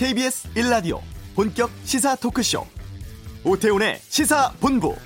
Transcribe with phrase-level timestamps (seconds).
[0.00, 0.98] KBS 1라디오
[1.34, 2.66] 본격 시사 토크쇼
[3.44, 4.96] 오태훈의 시사본부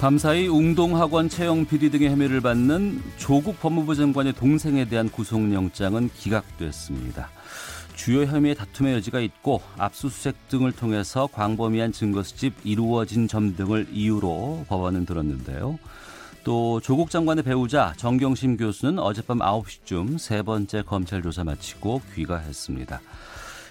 [0.00, 7.30] 밤사이 웅동학원 채용 비리 등의 혐의를 받는 조국 법무부 장관의 동생에 대한 구속영장은 기각됐습니다.
[7.94, 14.66] 주요 혐의의 다툼의 여지가 있고 압수수색 등을 통해서 광범위한 증거 수집 이루어진 점 등을 이유로
[14.68, 15.78] 법원은 들었는데요.
[16.44, 23.00] 또 조국 장관의 배우자 정경심 교수는 어젯밤 9시쯤 세 번째 검찰 조사 마치고 귀가했습니다.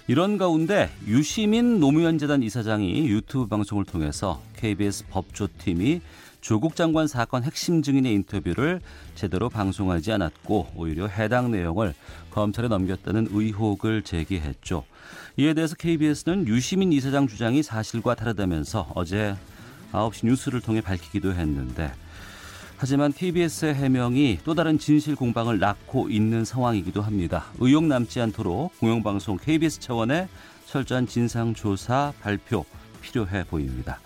[0.06, 6.00] 이런 가운데 유시민 노무현 재단 이사장이 유튜브 방송을 통해서 KBS 법조팀이
[6.44, 8.82] 조국 장관 사건 핵심 증인의 인터뷰를
[9.14, 11.94] 제대로 방송하지 않았고 오히려 해당 내용을
[12.30, 14.84] 검찰에 넘겼다는 의혹을 제기했죠.
[15.38, 19.34] 이에 대해서 KBS는 유시민 이사장 주장이 사실과 다르다면서 어제
[19.92, 21.90] 9시 뉴스를 통해 밝히기도 했는데
[22.76, 27.46] 하지만 KBS의 해명이 또 다른 진실 공방을 낳고 있는 상황이기도 합니다.
[27.58, 30.28] 의혹 남지 않도록 공영방송 KBS 차원의
[30.66, 32.66] 철저한 진상조사 발표
[33.04, 34.00] 필요해 보입니다.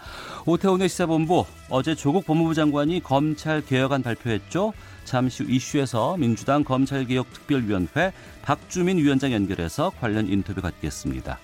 [0.48, 4.72] 오태훈의 시사본부 어제 조국 법무부 장관이 검찰 개혁안 발표했죠.
[5.04, 11.38] 잠시 후 이슈에서 민주당 검찰개혁특별위원회 박주민 위원장 연결해서 관련 인터뷰 갖겠습니다.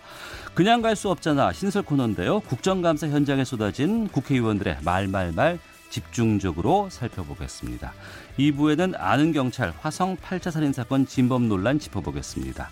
[0.54, 2.40] 그냥 갈 수 없잖아 신설 코너인데요.
[2.40, 5.58] 국정감사 현장에 쏟아진 국회의원들의 말말말
[5.90, 7.92] 집중적으로 살펴보겠습니다.
[8.38, 12.70] 2부에는 아는 경찰 화성 8차 살인 사건 진범 논란 짚어보겠습니다.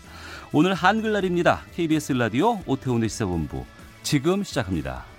[0.54, 1.60] 오늘 한글날입니다.
[1.74, 3.66] KBS 라디오 오태훈의 시사본부
[4.02, 5.11] 지금 시작합니다.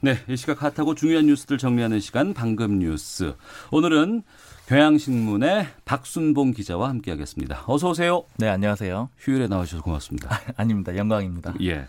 [0.00, 3.34] 네, 이 시각 핫하고 중요한 뉴스들 정리하는 시간 방금 뉴스.
[3.72, 4.22] 오늘은
[4.68, 7.64] 경향신문의 박순봉 기자와 함께하겠습니다.
[7.66, 8.22] 어서 오세요.
[8.36, 9.08] 네, 안녕하세요.
[9.18, 10.32] 휴일에 나와주셔서 고맙습니다.
[10.32, 10.96] 아, 아닙니다.
[10.96, 11.54] 영광입니다.
[11.62, 11.86] 예.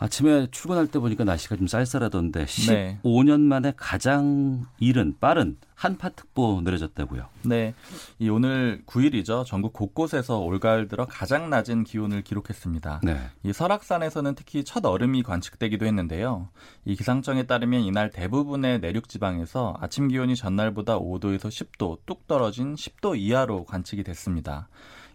[0.00, 7.26] 아침에 출근할 때 보니까 날씨가 좀 쌀쌀하던데 15년 만에 가장 이른 빠른 한파특보 내려졌다고요.
[7.44, 7.74] 네.
[8.18, 9.44] 이 오늘 9일이죠.
[9.44, 13.00] 전국 곳곳에서 올가을 들어 가장 낮은 기온을 기록했습니다.
[13.02, 13.18] 네.
[13.42, 16.48] 이 설악산에서는 특히 첫 얼음이 관측되기도 했는데요.
[16.86, 23.18] 이 기상청에 따르면 이날 대부분의 내륙 지방에서 아침 기온이 전날보다 5도에서 10도 뚝 떨어진 10도
[23.18, 24.68] 이하로 관측이 됐습니다.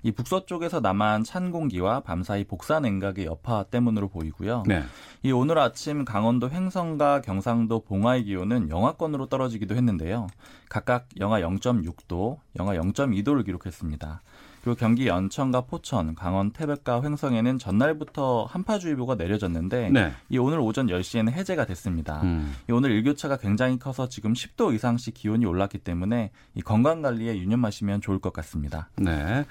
[0.05, 4.63] 이 북서쪽에서 남한 찬 공기와 밤사이 복사 냉각의 여파 때문으로 보이고요.
[4.67, 4.83] 네.
[5.23, 10.27] 이 오늘 아침 강원도 횡성과 경상도 봉화의 기온은 영하권으로 떨어지기도 했는데요.
[10.69, 14.21] 각각 영하 0.6도, 영하 0.2도를 기록했습니다.
[14.65, 20.11] 그리고 경기 연천과 포천, 강원 태백과 횡성에는 전날부터 한파주의보가 내려졌는데 네.
[20.29, 22.23] 이 오늘 오전 10시에는 해제가 됐습니다.
[22.23, 22.51] 음.
[22.67, 28.01] 이 오늘 일교차가 굉장히 커서 지금 10도 이상씩 기온이 올랐기 때문에 이 건강 관리에 유념하시면
[28.01, 28.89] 좋을 것 같습니다.
[28.95, 29.45] 네.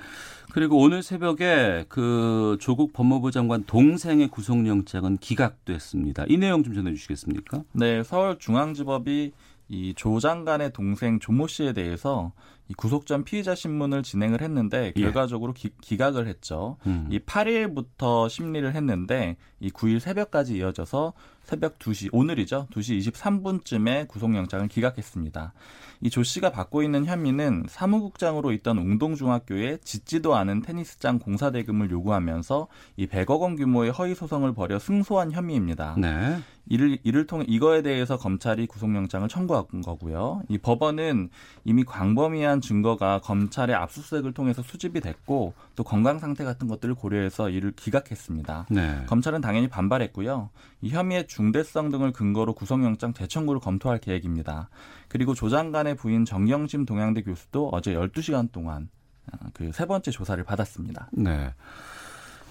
[0.50, 6.24] 그리고 오늘 새벽에 그 조국 법무부 장관 동생의 구속영장은 기각됐습니다.
[6.26, 7.62] 이 내용 좀 전해 주시겠습니까?
[7.70, 9.30] 네, 서울중앙지법이
[9.68, 12.32] 이 조 장관의 동생 조모 씨에 대해서
[12.68, 15.00] 이 구속 전 피의자 신문을 진행을 했는데 예.
[15.00, 15.70] 결과적으로 예.
[15.80, 16.76] 기, 각을 했죠.
[16.86, 17.08] 음.
[17.10, 21.12] 이 8일부터 심리를 했는데 이 9일 새벽까지 이어져서
[21.44, 22.66] 새벽 2시 오늘이죠.
[22.72, 25.52] 2시 23분쯤에 구속영장을 기각했습니다.
[26.00, 32.68] 이 조 씨가 받고 있는 혐의는 사무국장으로 있던 웅동중학교에 짓지도 않은 테니스장 공사 대금을 요구하면서
[32.96, 35.94] 이 100억 원 규모의 허위 소송을 벌여 승소한 혐의입니다.
[35.98, 36.38] 네.
[36.66, 40.42] 이를 이를 통해 이거에 대해서 검찰이 구속영장을 청구한 거고요.
[40.48, 41.28] 이 법원은
[41.64, 47.72] 이미 광범위한 증거가 검찰의 압수수색을 통해서 수집이 됐고 또 건강 상태 같은 것들을 고려해서 이를
[47.72, 48.66] 기각했습니다.
[48.70, 49.04] 네.
[49.06, 50.48] 검찰은 당연히 반발했고요.
[50.80, 54.68] 이 혐의의 중대성 등을 근거로 구속영장 재청구를 검토할 계획입니다.
[55.08, 58.88] 그리고 조 장관의 부인 정경심 동양대 교수도 어제 12시간 동안
[59.32, 61.08] 어, 그세 번째 조사를 받았습니다.
[61.12, 61.52] 네.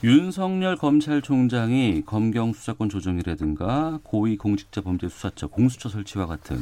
[0.03, 6.57] 윤석열 검찰총장이 검경 수사권 조정이라든가 고위공직자범죄수사처 공수처 설치와 같은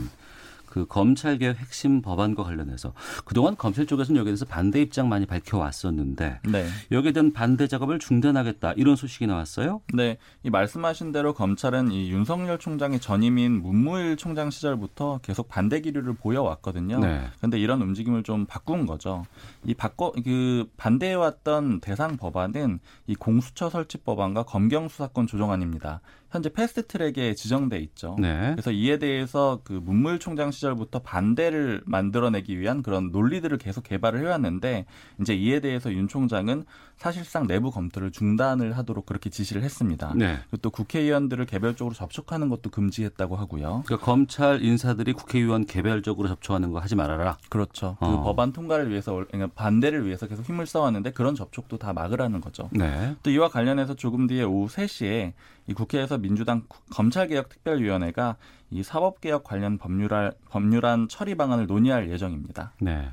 [0.71, 2.93] 그 검찰 개혁 핵심 법안과 관련해서
[3.25, 6.67] 그동안 검찰 쪽에서는 여기에 대해서 반대 입장 많이 밝혀왔었는데 네.
[6.91, 9.81] 여기에 대한 반대 작업을 중단하겠다 이런 소식이 나왔어요.
[9.93, 16.13] 네, 이 말씀하신 대로 검찰은 이 윤석열 총장의 전임인 문무일 총장 시절부터 계속 반대 기류를
[16.13, 16.99] 보여왔거든요.
[16.99, 17.27] 네.
[17.37, 19.25] 그런데 이런 움직임을 좀 바꾼 거죠.
[19.65, 25.99] 이 바꿔 그 반대해왔던 대상 법안은 이 공수처 설치 법안과 검경 수사권 조정안입니다.
[26.31, 28.15] 현재 패스트 트랙에 지정돼 있죠.
[28.19, 28.51] 네.
[28.51, 34.85] 그래서 이에 대해서 그 문무일 총장 시절부터 반대를 만들어내기 위한 그런 논리들을 계속 개발을 해왔는데
[35.19, 36.63] 이제 이에 대해서 윤 총장은
[37.01, 40.13] 사실상 내부 검토를 중단을 하도록 그렇게 지시를 했습니다.
[40.15, 40.37] 네.
[40.51, 43.81] 그리고 또 국회의원들을 개별적으로 접촉하는 것도 금지했다고 하고요.
[43.87, 47.39] 그러니까 검찰 인사들이 국회의원 개별적으로 접촉하는 거 하지 말아라.
[47.49, 47.97] 그렇죠.
[47.99, 48.11] 그 어.
[48.11, 52.69] 그 법안 통과를 위해서 그러니까 반대를 위해서 계속 힘을 써왔는데 그런 접촉도 다 막으라는 거죠.
[52.71, 53.15] 네.
[53.23, 55.33] 또 이와 관련해서 조금 뒤에 오후 3시에
[55.65, 58.35] 이 국회에서 민주당 검찰개혁특별위원회가
[58.69, 62.73] 이 사법개혁 관련 법률안, 법률안 처리 방안을 논의할 예정입니다.
[62.79, 63.09] 네.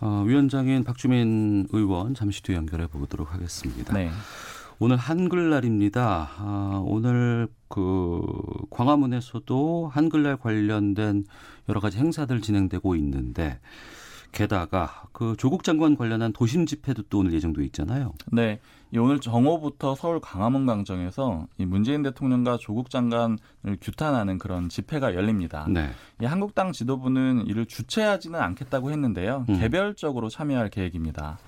[0.00, 3.94] 어, 위원장인 박주민 의원 잠시 뒤에 연결해 보도록 하겠습니다.
[3.94, 4.10] 네.
[4.78, 6.30] 오늘 한글날입니다.
[6.38, 8.20] 아, 오늘 그
[8.70, 11.24] 광화문에서도 한글날 관련된
[11.68, 13.60] 여러 가지 행사들 진행되고 있는데
[14.32, 18.14] 게다가 그 조국 장관 관련한 도심 집회도 또 오늘 예정돼 있잖아요.
[18.32, 18.58] 네.
[18.96, 23.38] 오늘 정오부터 서울 광화문 광장에서 이 문재인 대통령과 조국 장관을
[23.80, 25.66] 규탄하는 그런 집회가 열립니다.
[25.68, 25.90] 네.
[26.20, 29.46] 이 한국당 지도부는 이를 주최하지는 않겠다고 했는데요.
[29.48, 29.58] 음.
[29.58, 31.38] 개별적으로 참여할 계획입니다.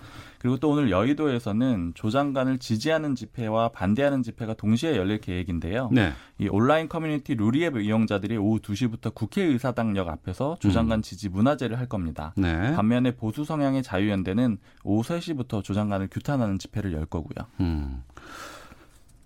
[0.45, 5.89] 그리고 또 오늘 여의도에서는 조 장관을 지지하는 집회와 반대하는 집회가 동시에 열릴 계획인데요.
[5.91, 6.13] 네.
[6.37, 11.03] 이 온라인 커뮤니티 루리웹 이용자들이 오후 2시부터 국회의사당역 앞에서 조 장관 음.
[11.03, 12.35] 지지 문화제를 할 겁니다.
[12.37, 12.75] 네.
[12.75, 17.47] 반면에 보수 성향의 자유연대는 오후 3시부터 조 장관을 규탄하는 집회를 열 거고요.
[17.61, 18.03] 음.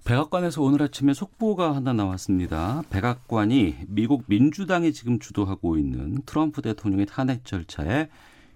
[0.05, 2.85] 백악관에서 오늘 아침에 속보가 하나 나왔습니다.
[2.91, 8.09] 백악관이 미국 민주당이 지금 주도하고 있는 트럼프 대통령의 탄핵 절차에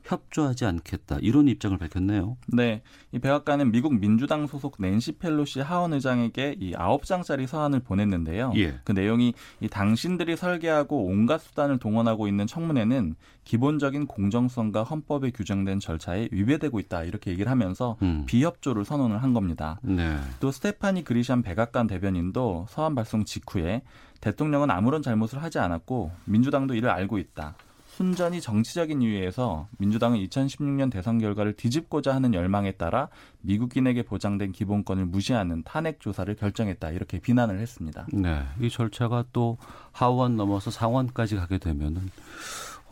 [0.05, 2.37] 협조하지 않겠다 이런 입장을 밝혔네요.
[2.49, 2.83] 네,
[3.13, 8.53] 이 백악관은 미국 민주당 소속 낸시 펠로시 하원 의장에게 이 아홉 장짜리 서한을 보냈는데요.
[8.57, 8.81] 예.
[8.85, 13.15] 그 내용이 이 당신들이 설계하고 온갖 수단을 동원하고 있는 청문회는
[13.45, 18.25] 기본적인 공정성과 헌법에 규정된 절차에 위배되고 있다 이렇게 얘기를 하면서 음.
[18.27, 19.79] 비협조를 선언을 한 겁니다.
[19.83, 20.17] 네.
[20.41, 23.83] 또 스테파니 그리샴 백악관 대변인도 서한 발송 직후에
[24.21, 27.57] 대통령은 아무런 잘못을 하지 않았고 민주당도 이를 알고 있다.
[27.97, 33.09] 순전히 정치적인 이유에서 민주당은 2016년 대선 결과를 뒤집고자 하는 열망에 따라
[33.43, 38.07] 미국인에게 보장된 기본권을 무시하는 탄핵 조사를 결정했다 이렇게 비난을 했습니다.
[38.13, 39.59] 네, 이 절차가 또
[39.93, 42.11] 하원 넘어서 상원까지 가게 되면은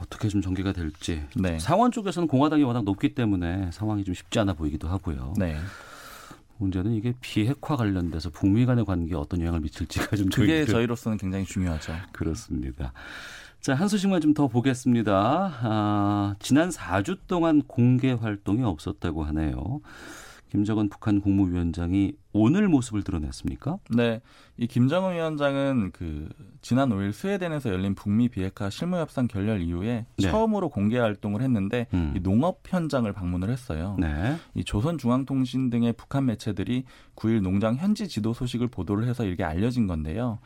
[0.02, 1.22] 어떻게 좀 전개가 될지.
[1.34, 1.58] 네.
[1.58, 5.34] 상원 쪽에서는 공화당이 워낙 높기 때문에 상황이 좀 쉽지 않아 보이기도 하고요.
[5.38, 5.56] 네.
[6.58, 11.94] 문제는 이게 비핵화 관련돼서 북미 간의 관계에 어떤 영향을 미칠지가 좀 그게 저희로서는 굉장히 중요하죠.
[12.12, 12.92] 그렇습니다.
[13.60, 15.52] 자, 한 소식만 좀 더 보겠습니다.
[15.62, 19.80] 아, 지난 4주 동안 공개 활동이 없었다고 하네요.
[20.50, 23.78] 김정은 북한 국무위원장이 오늘 모습을 드러냈습니까?
[23.90, 24.20] 네.
[24.56, 26.28] 이 김정은 위원장은 그
[26.62, 30.30] 지난 5일 스웨덴에서 열린 북미 비핵화 실무 협상 결렬 이후에 네.
[30.30, 32.14] 처음으로 공개 활동을 했는데 음.
[32.16, 33.96] 이 농업 현장을 방문을 했어요.
[33.98, 34.36] 네.
[34.54, 36.84] 이 조선중앙통신 등의 북한 매체들이
[37.14, 40.38] 9일 농장 현지 지도 소식을 보도를 해서 이렇게 알려진 건데요.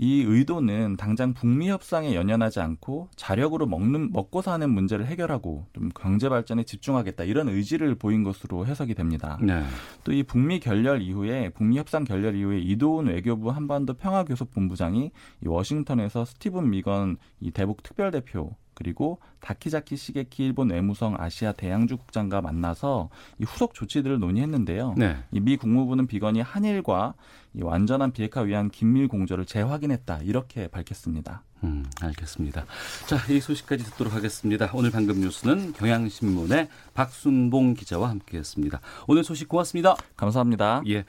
[0.00, 6.28] 이 의도는 당장 북미 협상에 연연하지 않고 자력으로 먹는 먹고 사는 문제를 해결하고 좀 경제
[6.28, 9.38] 발전에 집중하겠다 이런 의지를 보인 것으로 해석이 됩니다.
[9.42, 9.64] 네.
[10.04, 15.10] 또이 북미 결렬 이후에 북미 협상 결렬 이후에 이도훈 외교부 한반도 평화교섭본부장이
[15.44, 22.40] 이 워싱턴에서 스티븐 미건 이 대북 특별대표 그리고 다키자키 시게키 일본 외무성 아시아 대양주 국장과
[22.40, 23.10] 만나서
[23.40, 24.94] 이 후속 조치들을 논의했는데요.
[24.96, 25.16] 네.
[25.32, 27.14] 이미 국무부는 비건이 한일과
[27.54, 31.42] 이 완전한 비핵화 위한 긴밀 공조를 재확인했다 이렇게 밝혔습니다.
[31.64, 32.66] 음, 알겠습니다.
[33.08, 34.70] 자, 이 소식까지 듣도록 하겠습니다.
[34.72, 38.80] 오늘 방금 뉴스는 경향신문의 박순봉 기자와 함께했습니다.
[39.08, 39.96] 오늘 소식 고맙습니다.
[40.16, 40.82] 감사합니다.
[40.86, 41.04] 예.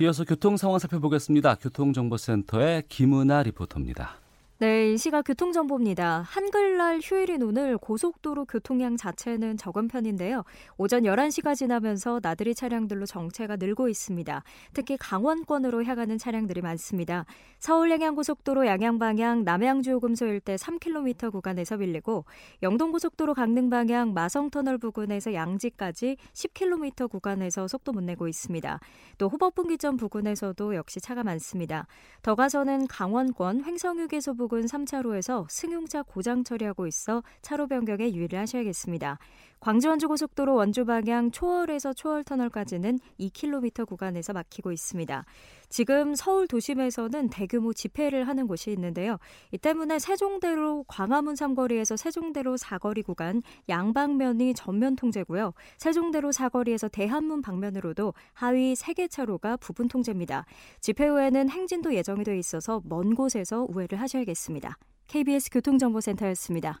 [0.00, 1.54] 이어서 교통 상황 살펴보겠습니다.
[1.54, 4.16] 교통정보센터의 김은아 리포터입니다.
[4.60, 6.22] 네, 이 시각 교통정보입니다.
[6.26, 10.42] 한글날 휴일인 오늘 고속도로 교통량 자체는 적은 편인데요.
[10.76, 14.42] 오전 11시가 지나면서 나들이 차량들로 정체가 늘고 있습니다.
[14.74, 17.24] 특히 강원권으로 향하는 차량들이 많습니다.
[17.60, 22.24] 서울 양양고속도로 양양방향 남양주요금소 일대 3km 구간에서 밀리고
[22.60, 28.80] 영동고속도로 강릉방향 마성터널 부근에서 양지까지 10km 구간에서 속도 못 내고 있습니다.
[29.18, 31.86] 또 호법분기점 부근에서도 역시 차가 많습니다.
[32.22, 39.18] 더 가서는 강원권 횡성휴게소 부근 부근 3차로에서 승용차 고장 처리하고 있어 차로 변경에 유의를 하셔야겠습니다.
[39.60, 45.24] 광주 원주고속도로 원주 방향 초월에서 초월터널까지는 2km 구간에서 막히고 있습니다.
[45.68, 49.18] 지금 서울 도심에서는 대규모 집회를 하는 곳이 있는데요.
[49.52, 55.52] 이 때문에 세종대로 광화문 삼거리에서 세종대로 사거리 구간 양방면이 전면 통제고요.
[55.76, 60.46] 세종대로 사거리에서 대한문 방면으로도 하위 3개 차로가 부분 통제입니다.
[60.80, 64.78] 집회 후에는 행진도 예정이 돼 있어서 먼 곳에서 우회를 하셔야겠습니다.
[65.08, 66.80] KBS 교통정보센터였습니다.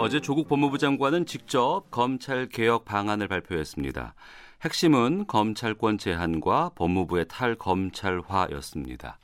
[0.00, 4.14] 어제 조국 법무부 장관은 직접 검찰 개혁 방안을 발표했습니다.
[4.62, 9.18] 핵심은 검찰권 제한과 법무부의 탈검찰화였습니다.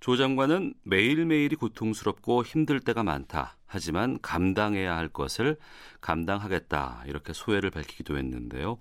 [0.00, 3.56] 조 장관은 매일매일이 고통스럽고 힘들 때가 많다.
[3.68, 5.58] 하지만 감당해야 할 것을
[6.00, 7.04] 감당하겠다.
[7.06, 8.78] 이렇게 소회를 밝히기도 했는데요.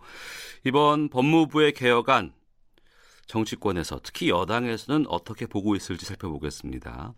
[0.63, 2.33] 이번 법무부의 개혁안
[3.27, 7.13] 정치권에서 특히 여당에서는 어떻게 보고 있을지 살펴보겠습니다.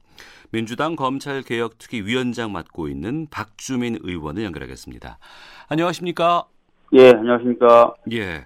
[0.52, 5.18] 민주당 검찰개혁특위 위원장 맡고 있는 박주민 의원을 연결하겠습니다.
[5.68, 6.46] 안녕하십니까?
[6.94, 7.94] 예, 안녕하십니까?
[8.12, 8.46] 예.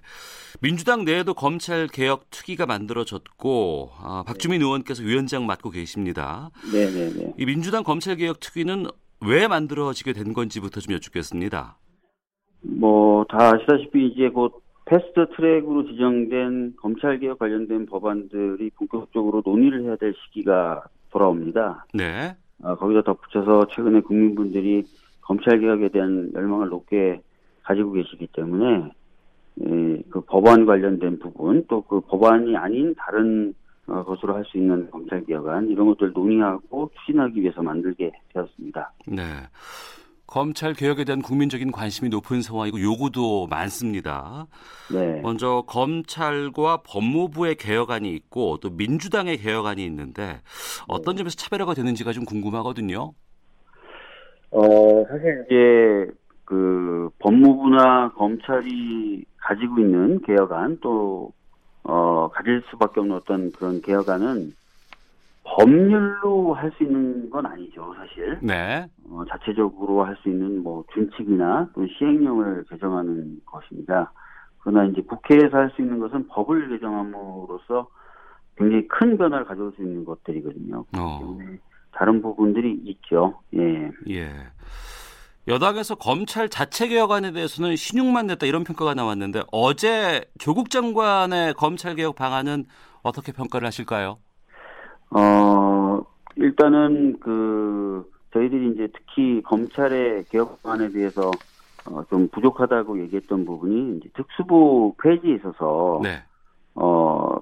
[0.62, 6.50] 민주당 내에도 검찰 개혁 특위가 만들어졌고 아, 박주민 의원께서 위원장 맡고 계십니다.
[6.74, 7.34] 네, 네, 네.
[7.38, 8.88] 이 민주당 검찰 개혁 특위는
[9.22, 11.78] 왜 만들어지게 된 건지부터 좀 여쭙겠습니다.
[12.62, 19.96] 뭐 다 아시다시피 이제 곧 패스트 트랙으로 지정된 검찰 개혁 관련된 법안들이 본격적으로 논의를 해야
[19.96, 21.86] 될 시기가 돌아옵니다.
[21.94, 22.36] 네.
[22.64, 24.84] 아, 거기다 덧붙여서 최근에 국민분들이
[25.22, 27.22] 검찰 개혁에 대한 열망을 높게
[27.64, 28.92] 가지고 계시기 때문에
[29.62, 33.54] 예, 그 법안 관련된 부분 또 그 법안이 아닌 다른
[33.86, 38.92] 어, 것으로 할 수 있는 검찰 개혁안 이런 것들 논의하고 추진하기 위해서 만들게 되었습니다.
[39.08, 39.22] 네.
[40.30, 44.46] 검찰 개혁에 대한 국민적인 관심이 높은 상황이고 요구도 많습니다.
[44.94, 45.22] 네.
[45.22, 50.40] 먼저 검찰과 법무부의 개혁안이 있고 또 민주당의 개혁안이 있는데
[50.88, 53.12] 어떤 점에서 차별화가 되는지가 좀 궁금하거든요.
[54.52, 56.14] 어, 사실 이제
[56.46, 61.32] 그 법무부나 검찰이 가지고 있는 개혁안 또
[61.82, 64.54] 어, 가질 수밖에 없는 어떤 그런 개혁안은
[65.56, 68.38] 법률로 할 수 있는 건 아니죠, 사실.
[68.42, 68.86] 네.
[69.10, 74.12] 어, 자체적으로 할 수 있는 뭐 준칙이나 또 시행령을 개정하는 것입니다.
[74.60, 77.88] 그러나 이제 국회에서 할 수 있는 것은 법을 개정함으로써
[78.58, 80.86] 굉장히 큰 변화를 가져올 수 있는 것들이거든요.
[80.98, 81.38] 어.
[81.92, 83.40] 다른 부분들이 있죠.
[83.56, 83.90] 예.
[84.10, 84.30] 예.
[85.48, 92.16] 여당에서 검찰 자체 개혁안에 대해서는 신용만 냈다 이런 평가가 나왔는데 어제 조국 장관의 검찰 개혁
[92.16, 92.66] 방안은
[93.02, 94.20] 어떻게 평가를 하실까요?
[95.12, 96.02] 어,
[96.36, 101.32] 일단은 그 저희들이 이제 특히 검찰의 개혁 방안에 대해서
[101.90, 106.22] 어, 좀 부족하다고 얘기했던 부분이 이제 특수부 폐지에 있어서 네.
[106.76, 107.38] 어,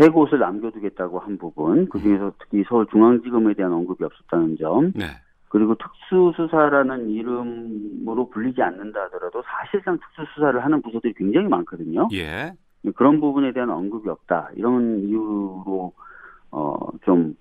[0.00, 5.04] 세 곳을 남겨두겠다고 한 부분, 그 중에서 특히 서울중앙지검에 대한 언급이 없었다는 점, 네.
[5.48, 12.08] 그리고 특수수사라는 이름으로 불리지 않는다 하더라도 사실상 특수수사를 하는 부서들이 굉장히 많거든요.
[12.14, 12.54] 예.
[12.96, 14.48] 그런 부분에 대한 언급이 없다.
[14.56, 15.92] 이런 이유로,
[16.52, 17.34] 어, 좀,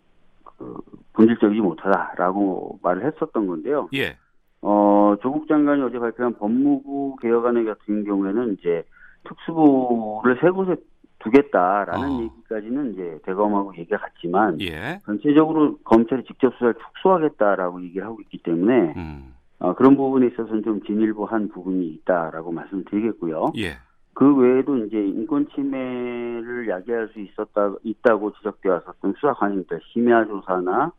[0.44, 0.77] 그,
[1.13, 3.89] 본질적이지 못하다라고 말을 했었던 건데요.
[3.94, 4.18] 예.
[4.62, 8.84] 어, 조국 장관이 어제 발표한 법무부 개혁안의 같은 경우에는 이제
[9.24, 10.75] 특수부를 세 곳에
[11.20, 12.22] 두겠다라는 어.
[12.22, 15.01] 얘기까지는 이제 대검하고 얘기가 같지만 예.
[15.06, 19.36] 전체적으로 검찰이 직접 수사를 축소하겠다라고 얘기를 하고 있기 때문에 음.
[19.60, 23.53] 어, 그런 부분에 있어서는 좀 진일보한 부분이 있다라고 말씀드리겠고요.
[23.58, 23.77] 예.
[24.13, 30.91] 그 외에도 이제 인권 침해를 야기할 수 있었다 있다고 지적되어 왔었던 수사 관행들 심야 조사나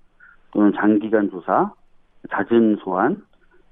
[0.53, 1.73] 또는 장기간 조사,
[2.31, 3.23] 잦은 소환,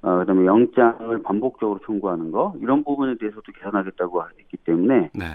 [0.03, 5.27] 어, 그다음에 영장을 반복적으로 청구하는 거 이런 부분에 대해서도 개선하겠다고 했기 때문에 네.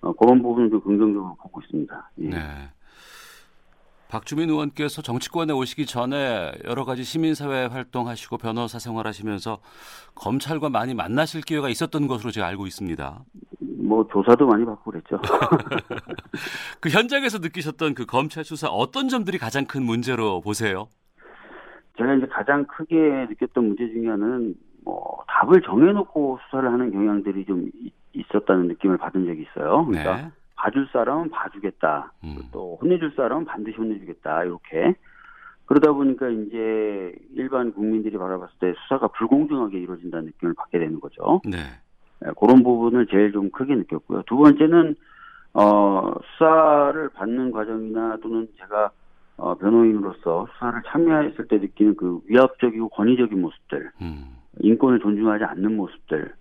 [0.00, 2.10] 어, 그런 부분을 좀 긍정적으로 보고 있습니다.
[2.20, 2.28] 예.
[2.28, 2.38] 네.
[4.08, 9.58] 박주민 의원께서 정치권에 오시기 전에 여러 가지 시민사회 활동하시고 변호사 생활하시면서
[10.14, 13.24] 검찰과 많이 만나실 기회가 있었던 것으로 제가 알고 있습니다.
[13.84, 15.20] 뭐 조사도 많이 받고 그랬죠.
[16.80, 20.88] 그 현장에서 느끼셨던 그 검찰 수사 어떤 점들이 가장 큰 문제로 보세요?
[21.98, 22.94] 제가 이제 가장 크게
[23.30, 29.26] 느꼈던 문제 중에 하나는 뭐 답을 정해놓고 수사를 하는 경향들이 좀 이- 있었다는 느낌을 받은
[29.26, 29.84] 적이 있어요.
[29.86, 30.30] 그러니까 네.
[30.56, 32.12] 봐줄 사람은 봐주겠다.
[32.24, 32.36] 음.
[32.52, 34.44] 또 혼내줄 사람은 반드시 혼내주겠다.
[34.44, 34.94] 이렇게
[35.66, 41.40] 그러다 보니까 이제 일반 국민들이 바라봤을 때 수사가 불공정하게 이루어진다는 느낌을 받게 되는 거죠.
[41.44, 41.58] 네.
[42.26, 44.22] 예, 그런 부분을 제일 좀 크게 느꼈고요.
[44.26, 44.94] 두 번째는
[45.54, 48.90] 어, 수사를 받는 과정이나 또는 제가
[49.36, 54.36] 어, 변호인으로서 수사를 참여했을 때 느끼는 그 위압적이고 권위적인 모습들, 음.
[54.60, 56.32] 인권을 존중하지 않는 모습들,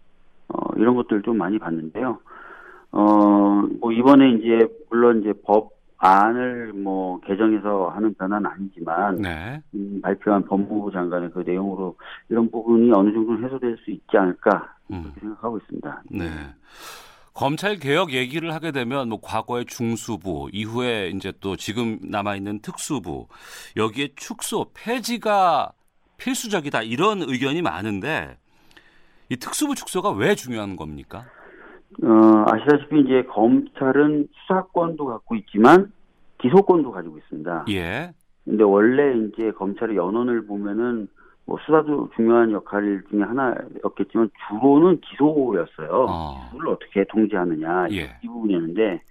[0.50, 2.20] 어, 이런 것들 좀 많이 봤는데요.
[2.92, 5.72] 어, 뭐 이번에 이제 물론 이제 법
[6.06, 9.62] 안을 뭐 개정해서 하는 변화는 아니지만 네.
[9.74, 11.96] 음, 발표한 법무부 장관의 그 내용으로
[12.28, 15.04] 이런 부분이 어느 정도 해소될 수 있지 않을까 음.
[15.04, 16.04] 그렇게 생각하고 있습니다.
[16.12, 16.28] 네.
[17.34, 23.28] 검찰 개혁 얘기를 하게 되면 뭐 과거의 중수부 이후에 이제 또 지금 남아 있는 특수부
[23.78, 25.72] 여기에 축소 폐지가
[26.18, 28.38] 필수적이다 이런 의견이 많은데
[29.30, 31.26] 이 특수부 축소가 왜 중요한 겁니까?
[32.02, 35.92] 어, 아시다시피 이제 검찰은 수사권도 갖고 있지만
[36.40, 37.66] 기소권도 가지고 있습니다.
[37.70, 38.12] 예.
[38.46, 41.08] 근데 원래 이제 검찰의 연원을 보면은
[41.46, 46.06] 뭐 수사도 중요한 역할 중에 하나였겠지만 주로는 기소였어요.
[46.10, 46.50] 어.
[46.52, 48.18] 기소를 어떻게 통제하느냐 이- 예.
[48.24, 49.02] 이 부분이었는데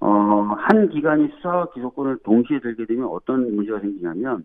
[0.00, 4.44] 어, 한 기관이 수사와 기소권을 동시에 들게 되면 어떤 문제가 생기냐면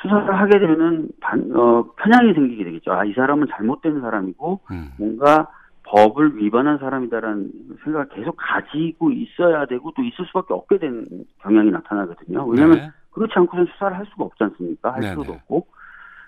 [0.00, 2.92] 수사를 하게 되면은 반, 어, 편향이 생기게 되겠죠.
[2.92, 4.90] 아, 이 사람은 잘못된 사람이고 음.
[4.98, 5.48] 뭔가
[5.94, 7.52] 법을 위반한 사람이다라는
[7.84, 11.06] 생각을 계속 가지고 있어야 되고 또 있을 수밖에 없게 된
[11.40, 12.44] 경향이 나타나거든요.
[12.46, 12.90] 왜냐하면 네.
[13.12, 14.92] 그렇지 않고선 수사를 할 수가 없지 않습니까?
[14.92, 15.12] 할 네네.
[15.14, 15.66] 필요도 없고.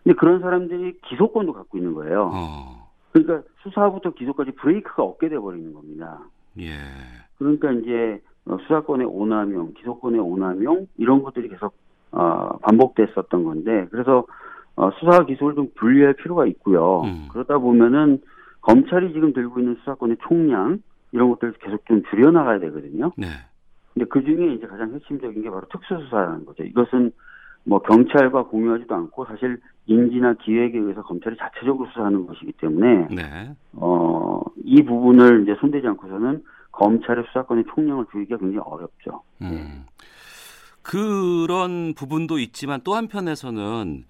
[0.04, 2.30] 근데 그런 사람들이 기소권도 갖고 있는 거예요.
[2.32, 2.88] 어.
[3.10, 6.20] 그러니까 수사부터 기소까지 브레이크가 없게 돼버리는 겁니다.
[6.60, 6.70] 예.
[7.38, 11.74] 그러니까 이제 어, 수사권의 오남용, 기소권의 오남용 이런 것들이 계속
[12.12, 14.24] 어, 반복됐었던 건데 그래서
[14.76, 17.00] 어, 수사와 기소를 좀 분리할 필요가 있고요.
[17.00, 17.26] 음.
[17.32, 18.20] 그러다 보면은
[18.66, 20.78] 검찰이 지금 들고 있는 수사권의 총량
[21.12, 23.12] 이런 것들을 계속 좀 줄여나가야 되거든요.
[23.16, 23.26] 네.
[23.94, 26.64] 근데 그 중에 이제 가장 핵심적인 게 바로 특수수사라는 거죠.
[26.64, 27.12] 이것은
[27.64, 33.54] 뭐 경찰과 공유하지도 않고 사실 인지나 기획에 의해서 검찰이 자체적으로 수사하는 것이기 때문에 네.
[33.74, 36.42] 어, 이 부분을 이제 손대지 않고서는
[36.72, 39.22] 검찰의 수사권의 총량을 줄이기가 굉장히 어렵죠.
[39.42, 39.86] 음.
[40.82, 44.04] 그런 부분도 있지만 또 한편에서는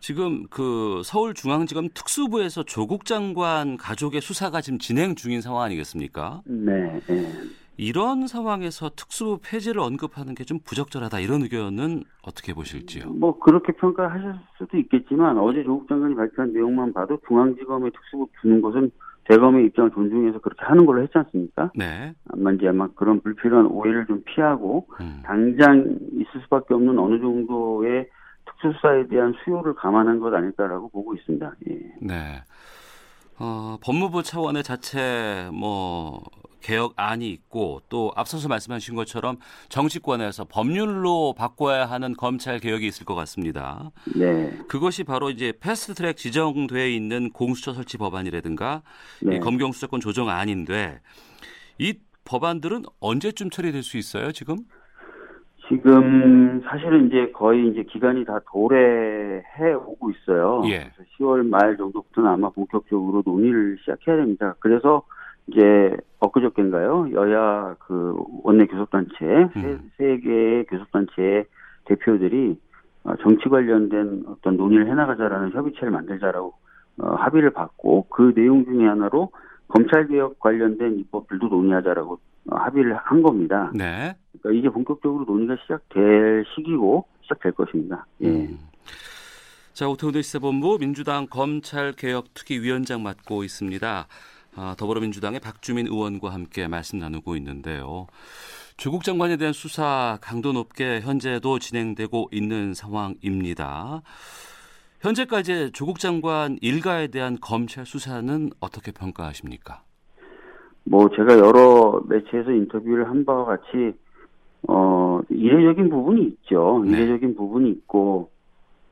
[0.00, 6.40] 지금 그 서울중앙지검 특수부에서 조국 장관 가족의 수사가 지금 진행 중인 상황 아니겠습니까?
[6.46, 7.32] 네, 네.
[7.76, 13.10] 이런 상황에서 특수부 폐지를 언급하는 게 좀 부적절하다 이런 의견은 어떻게 보실지요?
[13.12, 18.90] 뭐 그렇게 평가하실 수도 있겠지만 어제 조국 장관이 발표한 내용만 봐도 중앙지검의 특수부 두는 것은
[19.24, 21.70] 대검의 입장을 존중해서 그렇게 하는 걸로 했지 않습니까?
[21.76, 22.14] 네.
[22.32, 25.20] 아마 이제 아마 그런 불필요한 오해를 좀 피하고 음.
[25.24, 28.08] 당장 있을 수밖에 없는 어느 정도의
[28.52, 31.52] 특수수사에 대한 수요를 감안한 것 아닐까라고 보고 있습니다.
[31.68, 31.78] 예.
[32.00, 32.42] 네.
[33.38, 36.20] 어, 법무부 차원의 자체 뭐
[36.60, 39.38] 개혁안이 있고 또 앞서서 말씀하신 것처럼
[39.70, 43.90] 정치권에서 법률로 바꿔야 하는 검찰 개혁이 있을 것 같습니다.
[44.14, 44.58] 네.
[44.68, 48.82] 그것이 바로 이제 패스트트랙 지정돼 있는 공수처 설치 법안이라든가
[49.22, 49.36] 네.
[49.36, 51.00] 이 검경 수사권 조정안인데
[51.78, 54.30] 이 법안들은 언제쯤 처리될 수 있어요?
[54.32, 54.58] 지금?
[55.70, 60.62] 지금 사실은 이제 거의 이제 기간이 다 도래해 오고 있어요.
[60.66, 60.90] 예.
[60.96, 64.56] 그래서 10월 말 정도부터는 아마 본격적으로 논의를 시작해야 됩니다.
[64.58, 65.02] 그래서
[65.46, 67.12] 이제 엊그저께인가요?
[67.12, 69.90] 여야 그 원내 교섭단체 세, 음.
[69.96, 71.44] 세 개의 교섭단체의
[71.84, 72.58] 대표들이
[73.04, 76.52] 어, 정치 관련된 어떤 논의를 해나가자라는 협의체를 만들자라고
[76.98, 79.30] 어, 합의를 받고 그 내용 중에 하나로
[79.68, 83.70] 검찰 개혁 관련된 입법들도 논의하자라고 어, 합의를 한 겁니다.
[83.74, 84.14] 네.
[84.40, 88.06] 그러니까 이게 본격적으로 논의가 시작될 시기고 시작될 것입니다.
[88.22, 88.28] 예.
[88.28, 88.58] 음.
[89.72, 94.06] 자, 오태훈 시사본부 민주당 검찰개혁특위위원장 맡고 있습니다.
[94.56, 98.06] 아, 더불어민주당의 박주민 의원과 함께 말씀 나누고 있는데요.
[98.76, 104.02] 조국 장관에 대한 수사 강도 높게 현재도 진행되고 있는 상황입니다.
[105.00, 109.82] 현재까지 조국 장관 일가에 대한 검찰 수사는 어떻게 평가하십니까?
[110.84, 113.94] 뭐 제가 여러 매체에서 인터뷰를 한 바와 같이
[114.68, 116.82] 어 이례적인 부분이 있죠.
[116.84, 116.92] 네.
[116.92, 118.30] 이례적인 부분이 있고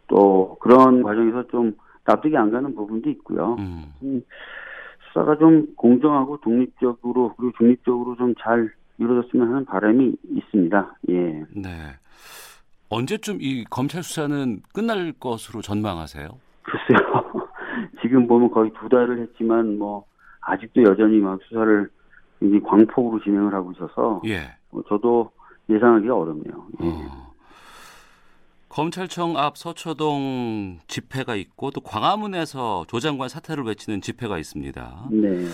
[0.07, 3.57] 또 그런 과정에서 좀 납득이 안 가는 부분도 있고요.
[3.59, 4.23] 음, 음,
[5.09, 10.97] 수사가 좀 공정하고 독립적으로 그리고 중립적으로 좀 잘 이루어졌으면 하는 바람이 있습니다.
[11.11, 11.45] 예.
[11.55, 11.69] 네.
[12.91, 16.29] 언제쯤 이 검찰 수사는 끝날 것으로 전망하세요?
[16.63, 17.49] 글쎄요.
[18.03, 20.05] 지금 보면 거의 두 달을 했지만 뭐
[20.49, 21.91] 아직도 여전히 막 수사를
[22.41, 24.57] 굉장히 광폭으로 진행을 하고 있어서 예.
[24.71, 25.31] 뭐 저도
[25.69, 26.67] 예상하기가 어렵네요.
[26.83, 26.87] 예.
[26.87, 27.29] 어.
[28.69, 35.09] 검찰청 앞 서초동 집회가 있고 또 광화문에서 조 장관 사퇴를 외치는 집회가 있습니다.
[35.11, 35.47] 네.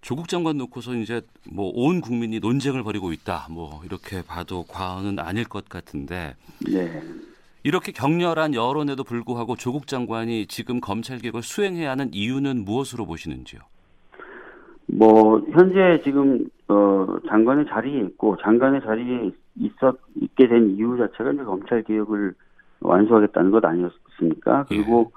[0.00, 3.46] 조국 장관 놓고서 이제 뭐 온 국민이 논쟁을 벌이고 있다.
[3.50, 6.34] 뭐 이렇게 봐도 과언은 아닐 것 같은데
[6.66, 7.02] 네.
[7.62, 13.60] 이렇게 격렬한 여론에도 불구하고 조국 장관이 지금 검찰 개혁을 수행해야 하는 이유는 무엇으로 보시는지요?
[14.86, 21.44] 뭐 현재 지금 어 장관의 자리에 있고 장관의 자리에 있었 있게 된 이유 자체가 이제
[21.44, 22.34] 검찰 개혁을
[22.80, 24.66] 완수하겠다는 것 아니었습니까?
[24.68, 25.12] 그리고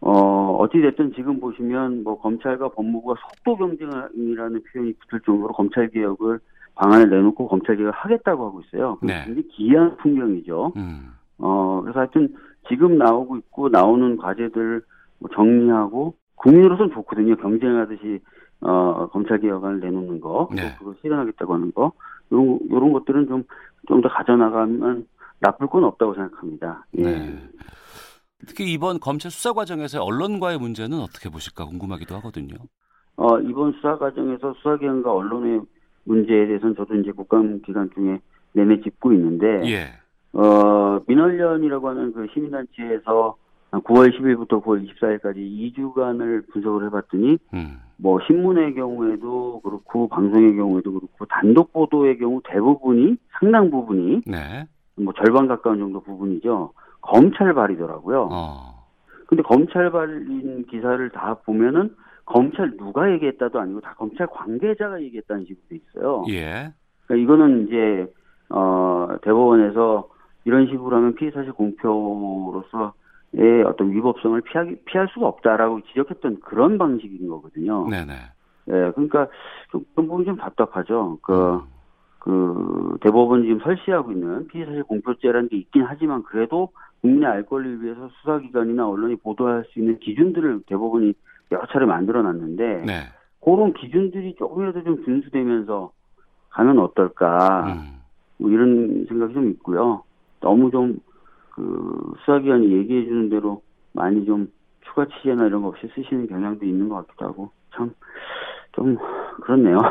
[0.00, 6.40] 어 어찌 됐든 지금 보시면 뭐 검찰과 법무부가 속도 경쟁이라는 표현이 붙을 정도로 검찰 개혁을
[6.74, 8.98] 방안을 내놓고 검찰 개혁을 하겠다고 하고 있어요.
[9.02, 9.24] 네.
[9.24, 10.72] 굉장히 기이한 풍경이죠.
[10.76, 11.12] 음.
[11.38, 12.34] 어, 그래서 하여튼
[12.68, 14.82] 지금 나오고 있고 나오는 과제들
[15.18, 17.36] 뭐 정리하고 국민으로서는 좋거든요.
[17.36, 18.20] 경쟁하듯이
[18.60, 20.74] 어, 검찰 개혁안을 내놓는 거, 네.
[20.78, 21.92] 그거 실현하겠다고 하는 거,
[22.32, 23.44] 요런, 요런 것들은 좀,
[23.86, 25.06] 좀 더 가져나가면
[25.40, 26.84] 나쁠 건 없다고 생각합니다.
[26.98, 27.02] 예.
[27.02, 27.38] 네.
[28.46, 32.54] 특히 이번 검찰 수사 과정에서 언론과의 문제는 어떻게 보실까 궁금하기도 하거든요.
[33.16, 35.60] 어, 이번 수사 과정에서 수사기관과 언론의
[36.04, 38.20] 문제에 대해서는 저도 이제 국감 기간 중에
[38.52, 39.86] 내내 짚고 있는데, 예.
[40.32, 43.36] 어, 민원련이라고 하는 그 시민단체에서
[43.72, 47.78] 9월 10일부터 9월 24일까지 2주간을 분석을 해봤더니 음.
[47.98, 54.66] 뭐 신문의 경우에도 그렇고 방송의 경우에도 그렇고 단독 보도의 경우 대부분이 상당 부분이 네.
[54.96, 58.28] 뭐 절반 가까운 정도 부분이죠 검찰 발이더라고요.
[58.30, 58.76] 어.
[59.26, 65.62] 근데 검찰 발인 기사를 다 보면은 검찰 누가 얘기했다도 아니고 다 검찰 관계자가 얘기했다는 식으로
[65.68, 66.24] 돼 있어요.
[66.28, 66.72] 예.
[67.06, 68.12] 그러니까 이거는 이제
[68.50, 70.08] 어 대법원에서
[70.44, 72.94] 이런 식으로 하면 피의 사실 공표로서
[73.32, 77.86] 의 어떤 위법성을 피하기, 피할 수가 없다라고 지적했던 그런 방식인 거거든요.
[77.88, 78.12] 네네.
[78.68, 79.28] 예, 그러니까
[79.70, 81.18] 좀, 그런 부분이 좀 답답하죠.
[81.22, 81.60] 그, 음.
[82.18, 86.70] 그, 대법원이 지금 설치하고 있는 피의사실 공표죄라는 게 있긴 하지만 그래도
[87.02, 91.12] 국민의 알 권리를 위해서 수사기관이나 언론이 보도할 수 있는 기준들을 대법원이
[91.52, 92.92] 여러 차례 만들어 놨는데, 네.
[93.44, 95.92] 그런 기준들이 조금이라도 좀 준수되면서
[96.50, 98.00] 가면 어떨까, 음.
[98.38, 100.02] 뭐 이런 생각이 좀 있고요.
[100.40, 100.98] 너무 좀
[101.56, 106.88] 그 수사기관이 얘기해 주는 대로 많이 좀 추가 취재나 이런 거 없이 쓰시는 경향도 있는
[106.88, 107.92] 것 같기도 하고 참
[108.76, 108.96] 좀
[109.42, 109.78] 그렇네요.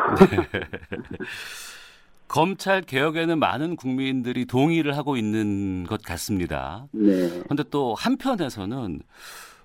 [2.28, 6.88] 검찰 개혁에는 많은 국민들이 동의를 하고 있는 것 같습니다.
[6.92, 7.42] 네.
[7.44, 9.02] 그런데 또 한편에서는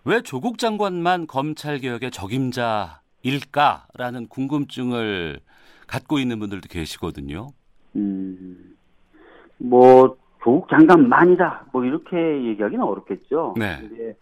[0.04, 5.40] 왜 조국 장관만 검찰 개혁의 적임자일까라는 궁금증을
[5.86, 7.48] 갖고 있는 분들도 계시거든요.
[7.96, 8.76] 음,
[9.58, 11.66] 뭐 조국 장관만이다.
[11.72, 13.54] 뭐 이렇게 얘기하기는 어렵겠죠.
[13.58, 13.78] 네.
[13.80, 14.16] 근데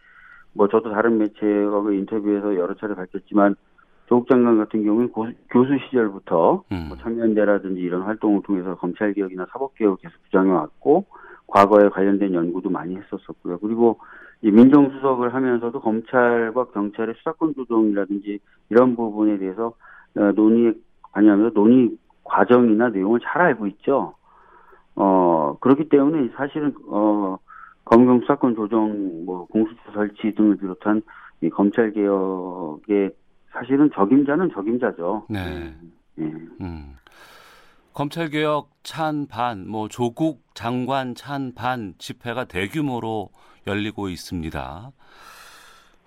[0.53, 3.55] 뭐 저도 다른 매체와 인터뷰에서 여러 차례 밝혔지만
[4.07, 6.87] 조국 장관 같은 경우는 고, 교수 시절부터 음.
[6.89, 11.05] 뭐 참여연대라든지 이런 활동을 통해서 검찰 개혁이나 사법 개혁을 계속 주장해 왔고
[11.47, 13.59] 과거에 관련된 연구도 많이 했었었고요.
[13.59, 13.99] 그리고
[14.43, 18.39] 이 민정수석을 하면서도 검찰과 경찰의 수사권 조정이라든지
[18.71, 19.75] 이런 부분에 대해서
[20.17, 20.73] 어, 논의에
[21.13, 24.15] 관여하면서 논의 과정이나 내용을 잘 알고 있죠.
[25.01, 27.39] 어, 그렇기 때문에 사실은, 어,
[27.85, 31.03] 검경 수사권 조정, 뭐, 공수처 설치 등을 비롯한
[31.41, 33.13] 이 검찰 개혁의
[33.53, 35.27] 사실은 적임자는 적임자죠.
[35.31, 35.75] 네.
[36.17, 36.33] 네.
[36.61, 36.97] 음.
[37.95, 43.31] 검찰 개혁 찬반, 뭐 조국 장관 찬반 집회가 대규모로
[43.67, 44.91] 열리고 있습니다.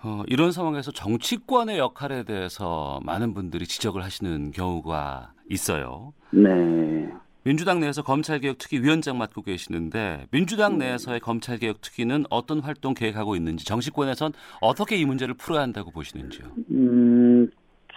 [0.04, 6.14] 어, 이런 상황에서 정치권의 역할에 대해서 많은 분들이 지적을 하시는 경우가 있어요.
[6.32, 7.12] 네.
[7.44, 14.96] 민주당 내에서 검찰개혁특위 위원장 맡고 계시는데 민주당 내에서의 검찰개혁특위는 어떤 활동 계획하고 있는지 정치권에선 어떻게
[14.96, 16.48] 이 문제를 풀어야 한다고 보시는지요?
[16.72, 17.50] 음,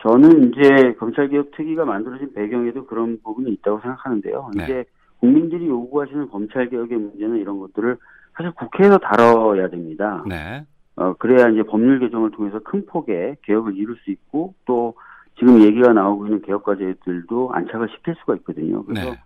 [0.02, 4.50] 저는 이제 검찰개혁특위가 만들어진 배경에도 그런 부분이 있다고 생각하는데요.
[4.56, 4.64] 네.
[4.64, 4.84] 이제
[5.20, 7.98] 국민들이 요구하시는 검찰개혁의 문제는 이런 것들을
[8.36, 10.24] 사실 국회에서 다뤄야 됩니다.
[10.26, 10.64] 네.
[10.96, 14.94] 어, 그래야 이제 법률 개정을 통해서 큰 폭의 개혁을 이룰 수 있고 또
[15.38, 18.84] 지금 얘기가 나오고 있는 개혁 과제들도 안착을 시킬 수가 있거든요.
[18.84, 19.16] 그래서 네.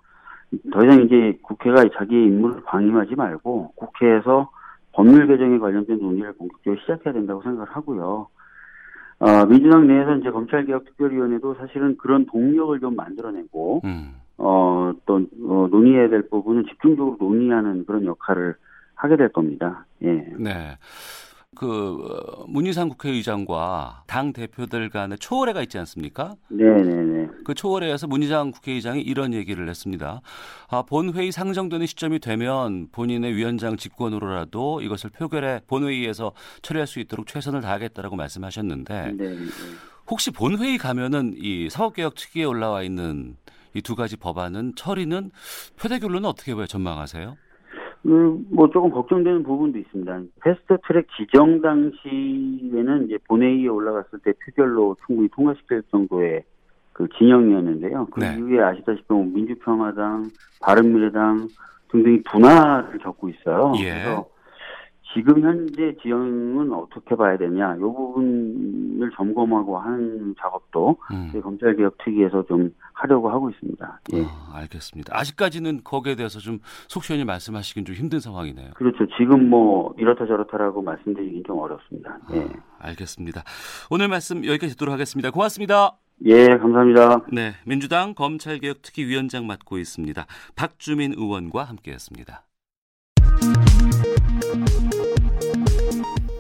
[0.73, 4.51] 더 이상 이제 국회가 자기의 임무를 방임하지 말고 국회에서
[4.93, 8.29] 법률 개정에 관련된 논의를 본격적으로 시작해야 된다고 생각을 하고요.
[9.21, 14.15] 어, 민주당 내에서 이제 검찰개혁특별위원회도 사실은 그런 동력을 좀 만들어내고, 음.
[14.39, 18.55] 어, 또, 어, 논의해야 될 부분은 집중적으로 논의하는 그런 역할을
[18.95, 19.85] 하게 될 겁니다.
[20.03, 20.13] 예.
[20.39, 20.77] 네.
[21.59, 21.67] 그
[22.05, 26.37] 어, 문희상 국회의장과 당 대표들 간의 초월회가 있지 않습니까?
[26.49, 27.29] 네네네.
[27.45, 30.21] 그 초월회에서 문희상 국회의장이 이런 얘기를 했습니다.
[30.69, 37.61] 아, 본회의 상정되는 시점이 되면 본인의 위원장 직권으로라도 이것을 표결에 본회의에서 처리할 수 있도록 최선을
[37.61, 39.37] 다하겠다라고 말씀하셨는데 네
[40.09, 43.37] 혹시 본회의 가면은 이 사법개혁 특위에 올라와 있는
[43.75, 45.31] 이 두 가지 법안은 처리는
[45.77, 46.67] 표대결로는 어떻게 봐요?
[46.67, 47.37] 전망하세요?
[48.09, 50.21] 음, 뭐 조금 걱정되는 부분도 있습니다.
[50.43, 56.43] 패스트 트랙 지정 당시에는 이제 본회의에 올라갔을 때 표결로 충분히 통과시킬 정도의
[56.95, 58.07] 그 진영이었는데요.
[58.11, 58.35] 그 네.
[58.37, 61.49] 이후에 아시다시피 뭐 민주평화당, 바른미래당
[61.91, 63.73] 등등이 분화를 겪고 있어요.
[63.79, 63.91] 예.
[63.91, 64.29] 그래서
[65.15, 71.41] 지금 현재 지형은 어떻게 봐야 되냐, 이 부분을 점검하고 하는 작업도 음.
[71.41, 74.01] 검찰개혁특위에서 좀 하려고 하고 있습니다.
[74.15, 74.25] 예.
[74.25, 75.17] 아, 알겠습니다.
[75.17, 78.73] 아직까지는 거기에 대해서 좀 속시원히 말씀하시긴 좀 힘든 상황이네요.
[78.75, 79.07] 그렇죠.
[79.19, 82.19] 지금 뭐 이렇다 저렇다라고 말씀드리긴 좀 어렵습니다.
[82.33, 82.41] 예.
[82.41, 83.45] 아, 알겠습니다.
[83.91, 85.31] 오늘 말씀 여기까지 듣도록 하겠습니다.
[85.31, 85.97] 고맙습니다.
[86.25, 87.25] 예, 감사합니다.
[87.33, 90.27] 네, 민주당 검찰개혁특위위원장 맡고 있습니다.
[90.57, 92.43] 박주민 의원과 함께했습니다.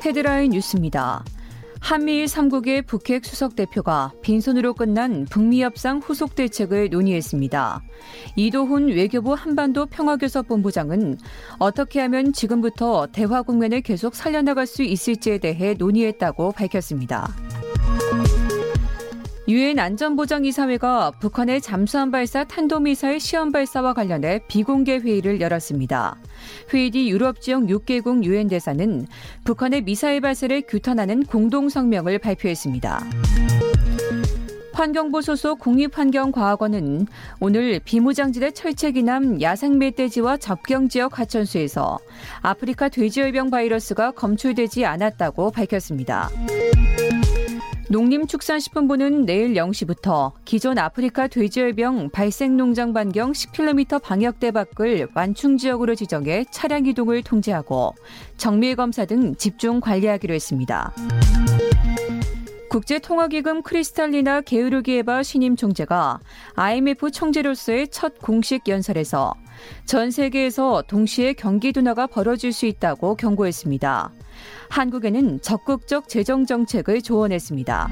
[0.08, 1.22] 헤드라인 뉴스입니다.
[1.80, 7.82] 한미일 3국의 북핵 수석 대표가 빈손으로 끝난 북미 협상 후속 대책을 논의했습니다.
[8.34, 11.18] 이도훈 외교부 한반도 평화교섭 본부장은
[11.58, 17.28] 어떻게 하면 지금부터 대화 국면을 계속 살려나갈 수 있을지에 대해 논의했다고 밝혔습니다.
[19.48, 26.18] 유엔 안전보장이사회가 북한의 잠수함 발사 탄도미사일 시험 발사와 관련해 비공개 회의를 열었습니다.
[26.74, 29.06] 회의 뒤 유럽 지역 6개국 유엔 대사는
[29.44, 33.06] 북한의 미사일 발사를 규탄하는 공동 성명을 발표했습니다.
[34.74, 37.06] 환경부 소속 국립환경과학원은
[37.40, 41.98] 오늘 비무장지대 철책이남 야생 멧돼지와 접경 지역 하천수에서
[42.42, 46.28] 아프리카 돼지열병 바이러스가 검출되지 않았다고 밝혔습니다.
[47.90, 56.44] 농림축산식품부는 내일 0시부터 기존 아프리카 돼지열병 발생 농장 반경 10km 방역대 밖을 완충 지역으로 지정해
[56.50, 57.94] 차량 이동을 통제하고
[58.36, 60.92] 정밀 검사 등 집중 관리하기로 했습니다.
[62.68, 66.20] 국제통화기금 크리스탈리나 게으르기에바 신임 총재가
[66.56, 69.32] IMF 총재로서의 첫 공식 연설에서
[69.86, 74.12] 전 세계에서 동시에 경기 둔화가 벌어질 수 있다고 경고했습니다.
[74.70, 77.88] 한국에는 적극적 재정 정책을 조언했습니다.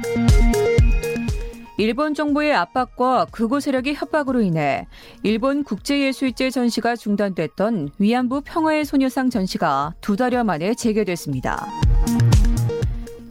[1.79, 4.87] 일본 정부의 압박과 극우 세력의 협박으로 인해
[5.23, 11.67] 일본 국제예술제 전시가 중단됐던 위안부 평화의 소녀상 전시가 두 달여 만에 재개됐습니다.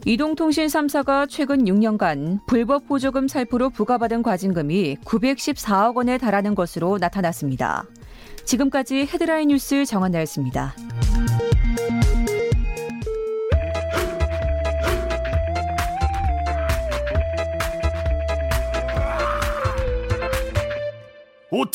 [0.04, 7.84] 이동통신 3사가 최근 6년간 불법 보조금 살포로 부과받은 과징금이 914억 원에 달하는 것으로 나타났습니다.
[8.44, 10.76] 지금까지 헤드라인 뉴스 정한나였습니다.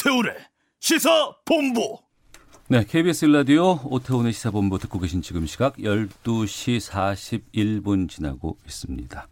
[0.02, 0.36] 오태우래
[0.80, 2.00] 시사 본부.
[2.68, 9.28] 네, KBS 라디오 오태훈의 시사본부 듣고 계신 지금 시각 12시 41분 지나고 있습니다.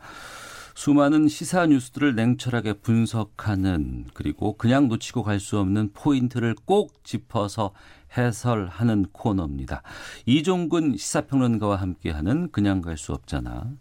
[0.75, 7.73] 수많은 시사 뉴스들을 냉철하게 분석하는 그리고 그냥 놓치고 갈 수 없는 포인트를 꼭 짚어서
[8.15, 9.81] 해설하는 코너입니다.
[10.27, 13.71] 이종근 시사평론가와 함께하는 그냥 갈 수 없잖아.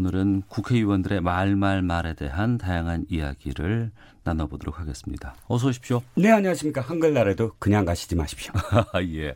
[0.00, 3.90] 오늘은 국회의원들의 말말말에 대한 다양한 이야기를
[4.24, 5.34] 나눠보도록 하겠습니다.
[5.48, 6.02] 어서 오십시오.
[6.16, 6.82] 네, 안녕하십니까.
[6.82, 8.52] 한글날에도 그냥 가시지 마십시오.
[9.14, 9.34] 예.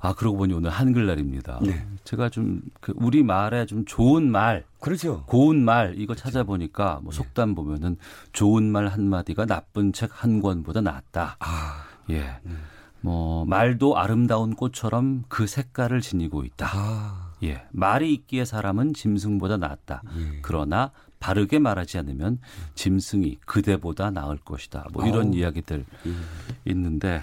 [0.00, 1.60] 아, 그러고 보니 오늘 한글날입니다.
[1.62, 1.86] 네.
[2.04, 4.64] 제가 좀 그 우리 말에 좀 좋은 말.
[4.80, 5.24] 그렇죠.
[5.26, 6.22] 고운 말 이거 그렇죠.
[6.22, 7.16] 찾아보니까 뭐 네.
[7.16, 7.96] 속담 보면은
[8.32, 11.36] 좋은 말 한 마디가 나쁜 책 한 권보다 낫다.
[11.40, 11.84] 아.
[12.10, 12.38] 예.
[12.44, 12.58] 음.
[13.00, 16.68] 뭐 말도 아름다운 꽃처럼 그 색깔을 지니고 있다.
[16.74, 17.27] 아.
[17.42, 17.62] 예.
[17.70, 20.02] 말이 있기에 사람은 짐승보다 낫다.
[20.16, 20.38] 예.
[20.42, 22.38] 그러나 바르게 말하지 않으면
[22.74, 24.86] 짐승이 그대보다 나을 것이다.
[24.92, 25.34] 뭐 이런 오.
[25.34, 26.70] 이야기들 예.
[26.70, 27.22] 있는데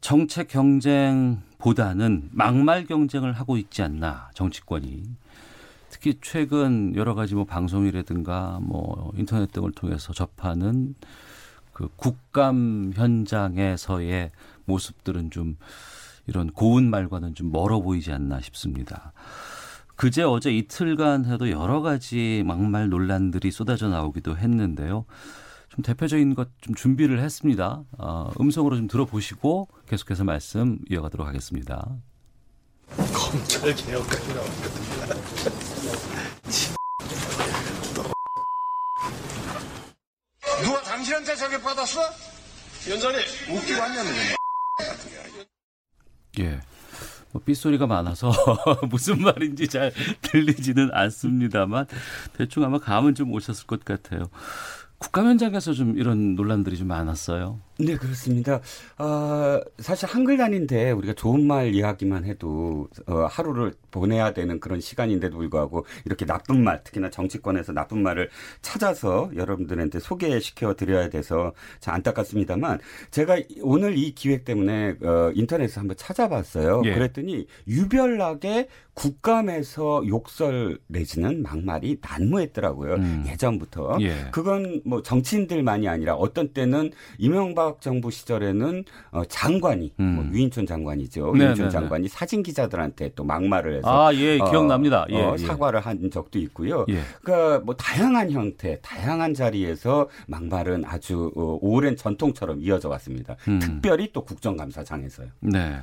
[0.00, 5.04] 정책 경쟁보다는 막말 경쟁을 하고 있지 않나 정치권이
[5.90, 10.94] 특히 최근 여러 가지 뭐 방송이라든가 뭐 인터넷 등을 통해서 접하는
[11.72, 14.30] 그 국감 현장에서의
[14.64, 15.56] 모습들은 좀
[16.26, 19.12] 이런 고운 말과는 좀 멀어 보이지 않나 싶습니다.
[19.96, 25.06] 그제 어제 이틀간 해도 여러 가지 막말 논란들이 쏟아져 나오기도 했는데요.
[25.70, 27.82] 좀 대표적인 것 좀 준비를 했습니다.
[27.98, 31.88] 어, 음성으로 좀 들어보시고 계속해서 말씀 이어가도록 하겠습니다.
[33.14, 34.86] 검찰 개혁까지 나왔거든요.
[40.62, 42.00] 누가 당신한테 저격 받았어?
[42.88, 43.16] 연전이
[43.50, 44.35] 웃기고 왔냐는
[46.40, 46.60] 예.
[47.32, 48.32] 뭐 삐소리가 많아서
[48.88, 51.86] 무슨 말인지 잘 들리지는 않습니다만
[52.36, 54.30] 대충 아마 감은 좀 오셨을 것 같아요.
[54.98, 57.60] 국감 현장에서 좀 이런 논란들이 좀 많았어요.
[57.78, 58.60] 네, 그렇습니다.
[58.98, 65.84] 어, 사실 한글날인데 우리가 좋은 말 이야기만 해도 어, 하루를 보내야 되는 그런 시간인데도 불구하고
[66.06, 68.30] 이렇게 나쁜 말, 특히나 정치권에서 나쁜 말을
[68.62, 72.78] 찾아서 여러분들한테 소개시켜 드려야 돼서 참 안타깝습니다만
[73.10, 76.82] 제가 오늘 이 기획 때문에 어, 인터넷에서 한번 찾아봤어요.
[76.86, 76.94] 예.
[76.94, 82.94] 그랬더니 유별나게 국감에서 욕설 내지는 막말이 난무했더라고요.
[82.94, 83.24] 음.
[83.28, 83.98] 예전부터.
[84.00, 84.28] 예.
[84.32, 90.14] 그건 뭐 정치인들만이 아니라 어떤 때는 이명박 이명박 정부 시절에는 어, 장관이 뭐 음.
[90.16, 91.32] 뭐 유인촌 장관이죠.
[91.36, 91.70] 네, 유인촌 네, 네.
[91.70, 95.06] 장관이 사진 기자들한테 또 막말을 해서 아예 기억납니다.
[95.10, 95.44] 예, 어, 예.
[95.46, 96.84] 사과를 한 적도 있고요.
[96.88, 97.00] 예.
[97.22, 103.36] 그러니까 뭐 다양한 형태, 다양한 자리에서 막말은 아주 어, 오랜 전통처럼 이어져 왔습니다.
[103.48, 103.58] 음.
[103.58, 105.28] 특별히 또 국정감사장에서요.
[105.40, 105.76] 네.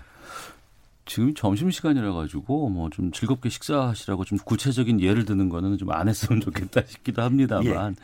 [1.05, 6.07] 지금 점심 시간이라 가지고 뭐 좀 즐겁게 식사하시라고 좀 구체적인 예를 드는 거는 좀 안
[6.07, 7.95] 했으면 좋겠다 싶기도 합니다만.
[7.97, 8.03] 예.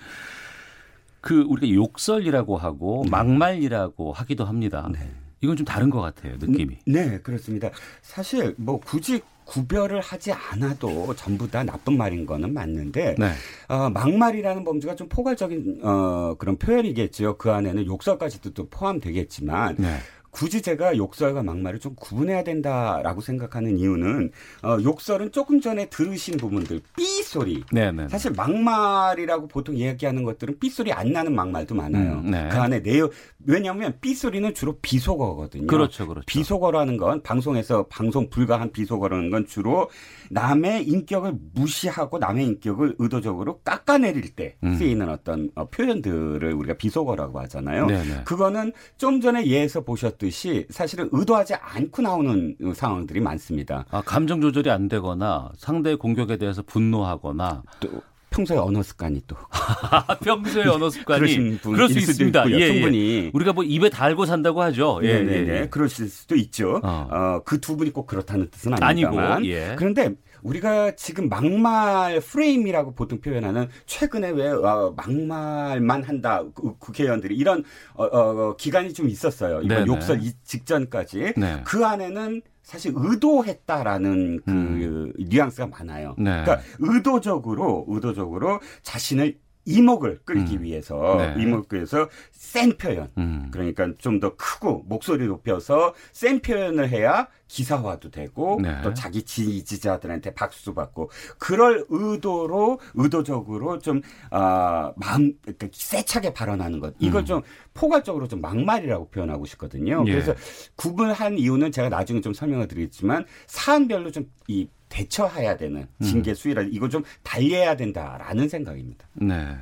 [1.22, 3.12] 그 우리가 욕설이라고 하고 네.
[3.12, 4.90] 막말이라고 하기도 합니다.
[4.92, 5.00] 네.
[5.42, 6.78] 이건 좀 다른 것 같아요, 느낌이.
[6.86, 7.70] 네, 그렇습니다.
[8.02, 13.32] 사실 뭐 굳이 구별을 하지 않아도 전부 다 나쁜 말인 거는 맞는데 네.
[13.68, 17.38] 어, 막말이라는 범주가 좀 포괄적인 어, 그런 표현이겠죠.
[17.38, 19.98] 그 안에는 욕설까지도 또 포함되겠지만 네.
[20.32, 24.32] 굳이 제가 욕설과 막말을 좀 구분해야 된다라고 생각하는 이유는
[24.64, 27.64] 어, 욕설은 조금 전에 들으신 부분들 삐 소리.
[27.72, 28.10] 네네.
[28.10, 32.20] 사실 막말이라고 보통 이야기하는 것들은 삐 소리 안 나는 막말도 많아요.
[32.20, 32.50] 음, 네.
[32.52, 33.10] 그 안에 내용
[33.46, 35.68] 왜냐하면 삐 소리는 주로 비속어거든요.
[35.68, 36.26] 그렇죠, 그렇죠.
[36.28, 39.90] 비속어라는 건 방송에서 방송 불가한 비속어라는 건 주로
[40.30, 44.76] 남의 인격을 무시하고 남의 인격을 의도적으로 깎아내릴 때 음.
[44.76, 47.88] 쓰이는 어떤 어, 표현들을 우리가 비속어라고 하잖아요.
[47.88, 48.24] 네네.
[48.26, 53.86] 그거는 좀 전에 예에서 보셨 듯이 사실은 의도하지 않고 나오는 상황들이 많습니다.
[53.90, 57.90] 아, 감정 조절이 안 되거나 상대의 공격에 대해서 분노하거나 또
[58.30, 59.36] 평소에 언어 습관이 또
[60.24, 62.44] 평소에 언어 습관이 그럴 수 있습니다.
[62.46, 65.00] 있고요, 예, 예, 충분히 우리가 뭐 입에 달고 산다고 하죠.
[65.04, 66.80] 예, 네, 네, 그러실 수도 있죠.
[66.84, 67.08] 어.
[67.10, 69.76] 어 그 두 분이 꼭 그렇다는 뜻은 아닙니다만 아니고, 예.
[69.78, 76.44] 그런데 우리가 지금 막말 프레임이라고 보통 표현하는 최근에 왜 어, 막말만 한다
[76.80, 79.62] 국회의원들이 이런 어, 어, 기간이 좀 있었어요.
[79.62, 81.62] 이번 욕설 직전까지 네.
[81.66, 85.14] 그 안에는 사실 의도했다라는 그 음.
[85.18, 86.16] 뉘앙스가 많아요.
[86.20, 86.44] 네.
[86.44, 89.38] 그러니까 의도적으로 의도적으로 자신을
[89.70, 90.64] 이목을 끌기 음.
[90.64, 91.42] 위해서 네.
[91.42, 93.50] 이목을 위해서 센 표현 음.
[93.52, 98.82] 그러니까 좀 더 크고 목소리 높여서 센 표현을 해야 기사화도 되고 네.
[98.84, 106.94] 또 자기 지지자들한테 박수 받고 그럴 의도로 의도적으로 좀 아, 마음 그러니까 세차게 발언하는 것
[107.00, 107.26] 이걸 음.
[107.26, 107.42] 좀
[107.74, 110.04] 포괄적으로 좀 막말이라고 표현하고 싶거든요.
[110.08, 110.12] 예.
[110.12, 110.36] 그래서
[110.76, 116.06] 구분한 이유는 제가 나중에 좀 설명을 드리겠지만 사안별로 좀 이 대처해야 되는 음.
[116.06, 119.08] 징계 수위라 이거 좀 달리해야 된다라는 생각입니다.
[119.14, 119.56] 네.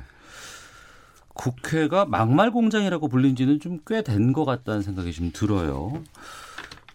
[1.34, 6.02] 국회가 막말 공장이라고 불린 지는 좀 꽤 된 것 같다는 생각이 좀 들어요.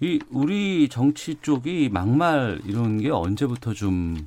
[0.01, 4.25] 이 우리 정치 쪽이 막말 이런 게 언제부터 좀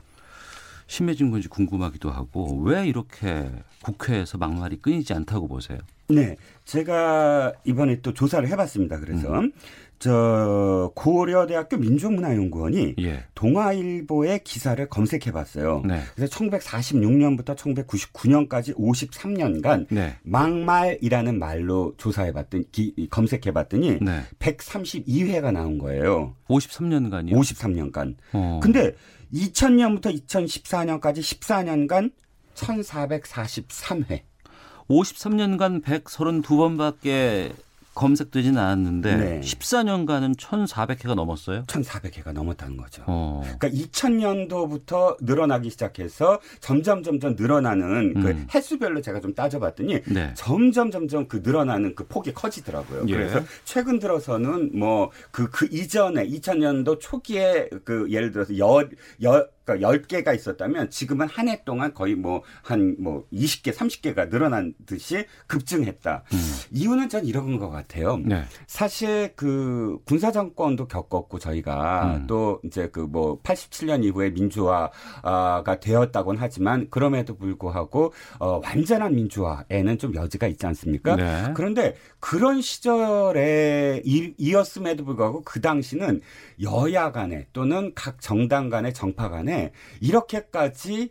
[0.86, 3.50] 심해진 건지 궁금하기도 하고 왜 이렇게
[3.82, 5.78] 국회에서 막말이 끊이지 않다고 보세요?
[6.08, 9.00] 네, 제가 이번에 또 조사를 해봤습니다.
[9.00, 9.52] 그래서 음.
[9.98, 13.24] 저 고려대학교 민족문화연구원이 예.
[13.34, 15.82] 동아일보의 기사를 검색해 봤어요.
[15.86, 16.00] 네.
[16.14, 20.16] 그래서 1946년부터 1999년까지 53년간 네.
[20.22, 22.66] 막말이라는 말로 조사해 봤더니
[23.10, 24.22] 검색해 봤더니 네.
[24.38, 26.34] 132회가 나온 거예요.
[26.48, 27.32] 53년간이요?
[27.32, 28.16] 53년간.
[28.34, 28.60] 어.
[28.62, 28.92] 근데
[29.32, 32.12] 2000년부터 2014년까지 14년간
[32.54, 34.20] 1443회.
[34.88, 37.52] 53년간 132번밖에
[37.96, 39.40] 검색되지는 않았는데 네.
[39.40, 41.64] 14년간은 1,400회가 넘었어요.
[41.64, 43.02] 1,400회가 넘었다는 거죠.
[43.06, 43.42] 어.
[43.58, 48.22] 그러니까 2000년도부터 늘어나기 시작해서 점점 점점 늘어나는 그 음.
[48.22, 50.30] 그 횟수별로 제가 좀 따져봤더니 네.
[50.34, 53.06] 점점 점점 그 늘어나는 그 폭이 커지더라고요.
[53.08, 53.12] 예.
[53.12, 60.34] 그래서 최근 들어서는 뭐 그그 그 이전에 2000년도 초기에 그 예를 들어서 열열 그러니까 10개가
[60.34, 66.24] 있었다면 지금은 한 해 동안 거의 뭐 한뭐 뭐 20개, 30개가 늘어난 듯이 급증했다.
[66.32, 66.38] 음.
[66.72, 68.16] 이유는 전 이런 것 같아요.
[68.18, 68.42] 네.
[68.66, 72.26] 사실 그 군사 정권도 겪었고 저희가 음.
[72.26, 80.14] 또 이제 그 뭐 87년 이후에 민주화가 되었다곤 하지만 그럼에도 불구하고 어 완전한 민주화에는 좀
[80.14, 81.14] 여지가 있지 않습니까?
[81.16, 81.52] 네.
[81.54, 86.20] 그런데 그런 시절에 이었음에도 불구하고 그 당시는
[86.62, 89.55] 여야 간에 또는 각 정당 간의 정파 간에
[90.00, 91.10] 이렇게까지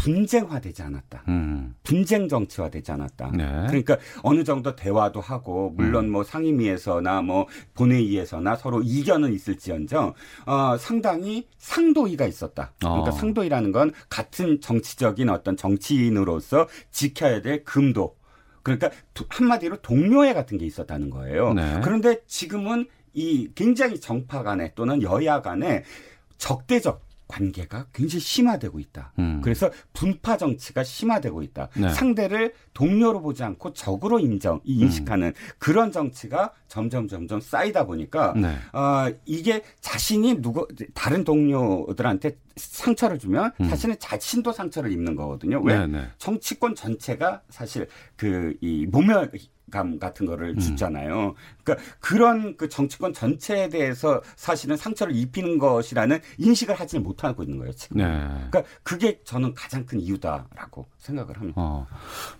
[0.00, 1.24] 분쟁화되지 않았다.
[1.28, 1.74] 음.
[1.82, 3.32] 분쟁 정치화되지 않았다.
[3.36, 3.44] 네.
[3.68, 6.12] 그러니까 어느 정도 대화도 하고 물론 음.
[6.12, 10.14] 뭐 상임위에서나 뭐 본회의에서나 서로 이견은 있을지언정
[10.46, 12.72] 어, 상당히 상도의가 있었다.
[12.78, 13.12] 그러니까 어.
[13.12, 18.16] 상도의라는 건 같은 정치적인 어떤 정치인으로서 지켜야 될 금도
[18.62, 18.90] 그러니까
[19.28, 21.52] 한마디로 동료회 같은 게 있었다는 거예요.
[21.52, 21.80] 네.
[21.82, 25.84] 그런데 지금은 이 굉장히 정파 간에 또는 여야 간에
[26.38, 29.12] 적대적 관계가 굉장히 심화되고 있다.
[29.18, 29.40] 음.
[29.42, 31.68] 그래서 분파 정치가 심화되고 있다.
[31.76, 31.88] 네.
[31.90, 35.32] 상대를 동료로 보지 않고 적으로 인정, 인식하는 음.
[35.58, 38.56] 그런 정치가 점점 점점 쌓이다 보니까 네.
[38.72, 43.68] 어, 이게 자신이 누구 다른 동료들한테 상처를 주면 음.
[43.68, 45.60] 사실은 자신도 상처를 입는 거거든요.
[45.62, 45.78] 왜?
[45.78, 46.08] 네, 네.
[46.18, 49.30] 정치권 전체가 사실 그 이 모멸
[49.70, 50.58] 감 같은 거를 음.
[50.58, 51.34] 주잖아요.
[51.62, 57.72] 그러니까 그런 그 정치권 전체에 대해서 사실은 상처를 입히는 것이라는 인식을 하지는 못하고 있는 거예요.
[57.72, 57.98] 지금.
[57.98, 58.04] 네.
[58.50, 61.54] 그러니까 그게 저는 가장 큰 이유다라고 생각을 합니다.
[61.60, 61.86] 어.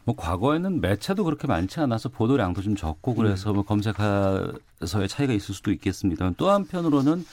[0.05, 3.57] 뭐 과거에는 매체도 그렇게 많지 않아서 보도량도 좀 적고 그래서 음.
[3.57, 6.33] 뭐 검색해서의 차이가 있을 수도 있겠습니다.
[6.37, 7.25] 또 한편으로는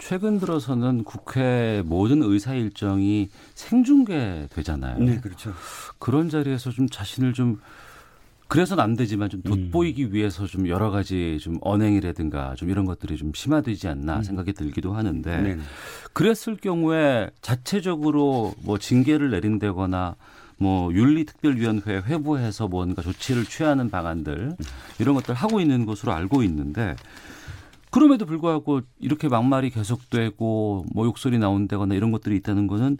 [0.00, 4.98] 최근 들어서는 국회 모든 의사 일정이 생중계 되잖아요.
[4.98, 5.52] 네, 그렇죠.
[5.98, 7.60] 그런 자리에서 좀 자신을 좀
[8.50, 10.12] 그래서는 안 되지만 좀 돋보이기 음.
[10.12, 14.22] 위해서 좀 여러 가지 좀 언행이라든가 좀 이런 것들이 좀 심화되지 않나 음.
[14.24, 15.56] 생각이 들기도 하는데 네
[16.12, 20.16] 그랬을 경우에 자체적으로 뭐 징계를 내린다거나
[20.58, 24.56] 뭐 윤리특별위원회 회부해서 뭔가 조치를 취하는 방안들
[24.98, 26.96] 이런 것들 하고 있는 것으로 알고 있는데
[27.90, 32.98] 그럼에도 불구하고 이렇게 막말이 계속되고 뭐 욕설이 나온다거나 이런 것들이 있다는 거는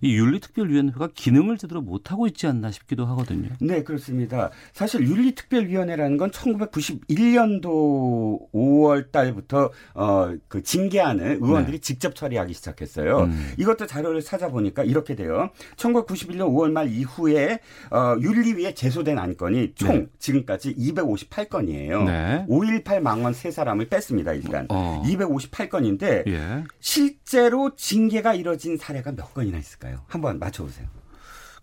[0.00, 3.50] 이 윤리특별위원회가 기능을 제대로 못하고 있지 않나 싶기도 하거든요.
[3.60, 4.50] 네, 그렇습니다.
[4.72, 11.80] 사실 윤리특별위원회라는 건 1991년도 5월 달부터 어, 그 징계안을 의원들이 네.
[11.80, 13.24] 직접 처리하기 시작했어요.
[13.24, 13.52] 음.
[13.58, 15.50] 이것도 자료를 찾아보니까 이렇게 돼요.
[15.76, 17.60] 1991년 5월 말 이후에
[17.90, 20.06] 어, 윤리위에 제소된 안건이 총 네.
[20.18, 22.04] 지금까지 258건이에요.
[22.04, 22.46] 네.
[22.48, 24.66] 5.18 망원 세 사람을 뺐습니다, 일단.
[24.70, 25.02] 어.
[25.04, 26.64] 258건인데 예.
[26.80, 30.04] 실제로 징계가 이뤄진 사례가 몇 건이나 있을까요?
[30.08, 30.88] 한번 맞춰보세요.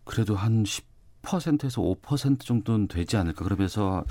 [0.03, 3.43] 그래도 한 10%에서 5% 정도는 되지 않을까.
[3.43, 4.05] 그러면서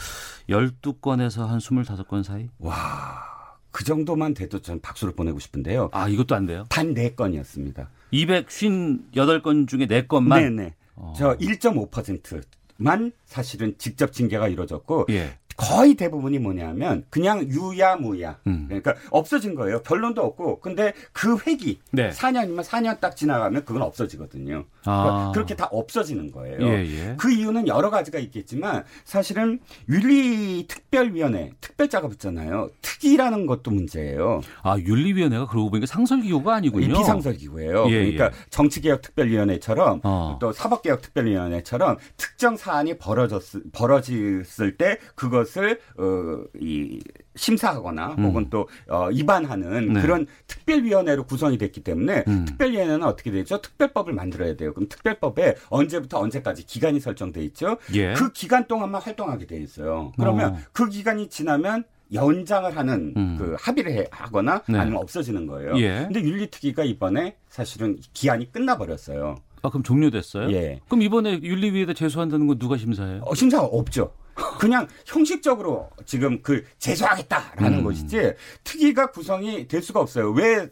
[0.48, 2.48] 12건에서 한 25건 사이?
[2.58, 3.36] 와.
[3.70, 5.90] 그 정도만 돼도 전 박수를 보내고 싶은데요.
[5.92, 6.64] 아, 이것도 안 돼요?
[6.70, 7.88] 단 4건이었습니다.
[8.12, 10.40] 258건 중에 4건만?
[10.40, 10.74] 네네.
[10.94, 11.12] 어.
[11.16, 15.38] 저 1.5%만 사실은 직접 징계가 이루어졌고 예.
[15.56, 18.38] 거의 대부분이 뭐냐면 그냥 유야무야.
[18.46, 18.66] 음.
[18.68, 19.82] 그러니까 없어진 거예요.
[19.82, 20.60] 결론도 없고.
[20.60, 22.10] 근데 그 회기 네.
[22.10, 24.64] 4년이면 4년 딱 지나가면 그건 없어지거든요.
[24.84, 25.32] 아.
[25.34, 26.58] 그렇게 다 없어지는 거예요.
[26.60, 27.14] 예, 예.
[27.18, 32.70] 그 이유는 여러 가지가 있겠지만 사실은 윤리특별위원회 특별자가 붙잖아요.
[32.82, 34.42] 특위라는 것도 문제예요.
[34.62, 36.98] 아 윤리위원회가 그러고 보니까 상설기구가 아니군요.
[36.98, 37.86] 비상설기구예요.
[37.88, 38.30] 예, 그러니까 예.
[38.50, 40.38] 정치개혁특별위원회처럼 어.
[40.40, 47.00] 또 사법개혁특별위원회처럼 특정 사안이 벌어졌을 벌어졌을 때 그것 것을 어, 이
[47.36, 48.24] 심사하거나 음.
[48.24, 50.02] 혹은 또 어, 입안하는 네.
[50.02, 52.44] 그런 특별위원회로 구성이 됐기 때문에 음.
[52.46, 53.60] 특별위원회는 어떻게 되죠?
[53.60, 54.74] 특별법을 만들어야 돼요.
[54.74, 57.76] 그럼 특별법에 언제부터 언제까지 기간이 설정돼 있죠?
[57.94, 58.14] 예.
[58.14, 60.12] 그 기간 동안만 활동하게 돼 있어요.
[60.18, 60.58] 그러면 어.
[60.72, 63.36] 그 기간이 지나면 연장을 하는 음.
[63.38, 64.78] 그 합의를 하거나 네.
[64.78, 65.76] 아니면 없어지는 거예요.
[65.78, 66.04] 예.
[66.04, 69.36] 근데 윤리특위가 이번에 사실은 기한이 끝나버렸어요.
[69.62, 70.52] 아, 그럼 종료됐어요?
[70.52, 70.80] 예.
[70.86, 73.22] 그럼 이번에 윤리위에다 제소한다는 건 누가 심사해요?
[73.24, 74.12] 어, 심사가 없죠.
[74.58, 77.84] 그냥 형식적으로 지금 그 제소하겠다라는 음.
[77.84, 78.34] 것이지
[78.64, 80.30] 특위가 구성이 될 수가 없어요.
[80.32, 80.68] 왜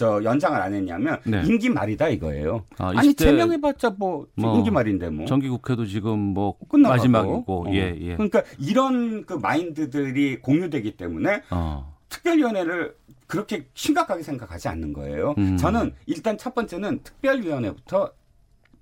[0.00, 1.42] 저 연장을 안 했냐면 네.
[1.44, 2.64] 임기 말이다 이거예요.
[2.78, 6.96] 아, 니 제명해봤자 뭐, 뭐, 임기 말인데 뭐 정기국회도 지금 뭐 끝나가고.
[6.96, 7.72] 마지막이고 어.
[7.74, 8.12] 예, 예.
[8.14, 11.94] 그러니까 이런 그 마인드들이 공유되기 때문에 어.
[12.08, 12.94] 특별위원회를
[13.26, 15.34] 그렇게 심각하게 생각하지 않는 거예요.
[15.36, 15.58] 음.
[15.58, 18.10] 저는 일단 첫 번째는 특별위원회부터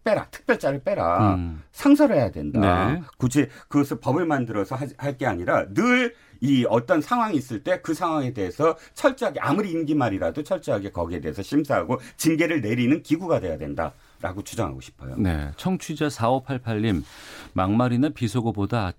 [0.08, 1.62] 빼라 특별자를 빼라 음.
[1.72, 2.90] 상설해야 된다.
[2.90, 3.02] 네.
[3.18, 8.76] 굳이 그것을 법을 만들어서 할 게 아니라 늘이 어떤 상황이 있을 때 그 상황에 대해서
[8.94, 13.92] 철저하게 아무리 임기 말이라도 철저하게 거기에 대해서 심사하고 징계를 내리는 기구가 돼야 된다.
[14.20, 15.14] 라고 주장하고 싶어요.
[15.16, 15.50] 네.
[15.56, 17.04] 청취자 4588님,
[17.52, 18.92] 막말이나 비속어보다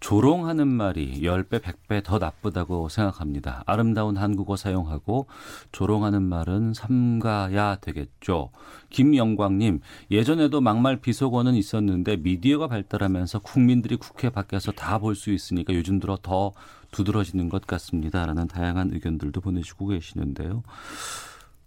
[0.00, 3.62] 조롱하는 말이 10배, 100배 더 나쁘다고 생각합니다.
[3.66, 5.26] 아름다운 한국어 사용하고
[5.72, 8.50] 조롱하는 말은 삼가야 되겠죠.
[8.88, 9.80] 김영광님,
[10.10, 16.18] 예전에도 막말 비속어는 있었는데 미디어가 발달하면서 국민들이 국회 밖에서 다 볼 수 있으니까 요즘 들어
[16.20, 16.52] 더
[16.90, 18.26] 두드러지는 것 같습니다.
[18.26, 20.62] 라는 다양한 의견들도 보내주고 계시는데요.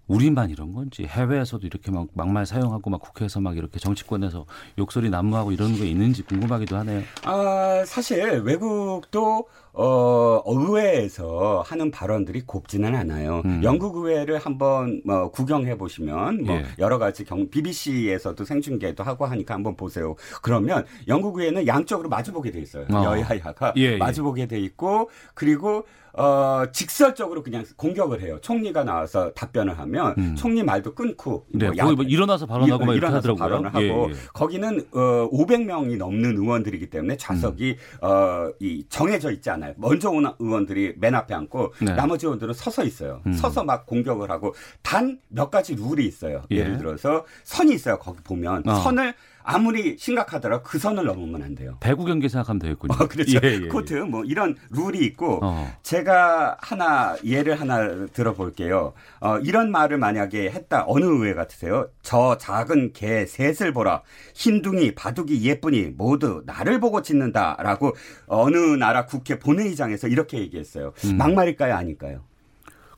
[0.07, 4.45] 우리만 이런 건지 해외에서도 이렇게 막 막말 사용하고 막 국회에서 막 이렇게 정치권에서
[4.77, 7.03] 욕설이 난무하고 이런 게 있는지 궁금하기도 하네요.
[7.23, 13.41] 아 사실 외국도 어 의회에서 하는 발언들이 곱지는 않아요.
[13.45, 13.61] 음.
[13.63, 16.65] 영국 의회를 한번 뭐 구경해 보시면 뭐 예.
[16.77, 20.15] 여러 가지 경 BBC에서도 생중계도 하고 하니까 한번 보세요.
[20.43, 22.85] 그러면 영국 의회는 양쪽으로 마주보게 돼 있어요.
[22.91, 23.03] 어.
[23.03, 23.97] 여야야가 예, 예.
[23.97, 28.37] 마주보게 돼 있고 그리고 어, 직설적으로 그냥 공격을 해요.
[28.41, 30.35] 총리가 나와서 답변을 하면 음.
[30.35, 33.39] 총리 말도 끊고 네, 뭐, 양, 뭐 일어나서 발언하고 막 이렇게 하더라고요.
[33.39, 34.13] 발언을 하고 예, 예.
[34.31, 38.07] 거기는 어, 500명이 넘는 의원들이기 때문에 좌석이 음.
[38.07, 39.62] 어, 이 정해져 있지 않아요.
[39.77, 41.93] 먼저 온 의원들이 맨 앞에 앉고 네.
[41.95, 43.21] 나머지 의원들은 서서 있어요.
[43.25, 43.33] 음.
[43.33, 46.43] 서서 막 공격을 하고 단 몇 가지 룰이 있어요.
[46.51, 46.63] 예.
[46.63, 47.97] 를 들어서 선이 있어요.
[47.97, 48.75] 거기 보면 어.
[48.75, 49.13] 선을
[49.43, 51.77] 아무리 심각하더라도 그 선을 넘으면 안 돼요.
[51.79, 52.93] 배구 경기 생각하면 되겠군요.
[52.93, 53.39] 어, 그렇죠.
[53.43, 55.71] 예, 예, 코트 뭐 이런 룰이 있고 어.
[55.83, 58.93] 제가 하나 예를 하나 들어볼게요.
[59.19, 61.89] 어, 이런 말을 만약에 했다 어느 의회 같으세요?
[62.01, 64.01] 저 작은 개 셋을 보라
[64.33, 67.93] 흰둥이 바둑이 예쁘니 모두 나를 보고 짖는다라고
[68.27, 70.93] 어느 나라 국회 본회의장에서 이렇게 얘기했어요.
[71.05, 71.17] 음.
[71.17, 72.21] 막말일까요, 아닐까요?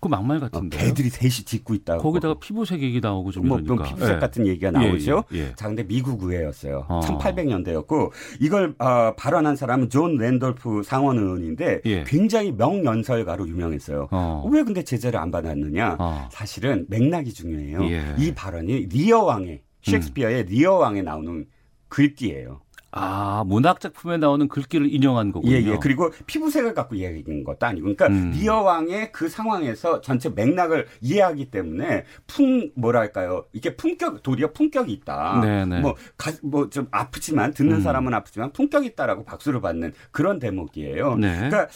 [0.06, 0.78] 그 막말 같은데.
[0.78, 2.04] 어, 개들이 셋이 짓고 있다고.
[2.04, 3.86] 거기다가 피부색 얘기 나오고 좀 뭐, 이러니까.
[3.86, 4.20] 피부색 네.
[4.20, 5.24] 같은 얘기가 나오죠.
[5.34, 5.54] 예, 예, 예.
[5.56, 6.86] 자, 근데 미국 의회였어요.
[6.88, 7.00] 어.
[7.04, 12.04] 1800년대였고 이걸 어, 발언한 사람은 존 랜돌프 상원 의원인데 예.
[12.06, 14.10] 굉장히 명연설가로 유명했어요.
[14.12, 14.48] 어.
[14.52, 15.98] 왜 근데 제재를 안 받았느냐?
[16.00, 16.30] 어.
[16.32, 17.84] 사실은 맥락이 중요해요.
[17.90, 18.16] 예.
[18.20, 20.46] 이 발언이 리어 왕의 셰익스피어의 음.
[20.50, 21.48] 리어 왕에 나오는
[21.88, 22.62] 글귀예요.
[22.98, 25.52] 아, 문학 작품에 나오는 글귀를 인용한 거군요.
[25.52, 25.78] 예, 예.
[25.82, 27.84] 그리고 피부색을 갖고 이야기한 것도 아니고.
[27.84, 28.32] 그러니까 음.
[28.34, 33.46] 리어 왕의 그 상황에서 전체 맥락을 이해하기 때문에 품 뭐랄까요?
[33.52, 35.42] 이게 품격 도리어 품격이 있다.
[35.42, 35.82] 네네.
[35.82, 37.82] 뭐뭐 좀 아프지만 듣는 음.
[37.82, 41.16] 사람은 아프지만 품격 이 있다라고 박수를 받는 그런 대목이에요.
[41.16, 41.36] 네.
[41.36, 41.68] 그러니까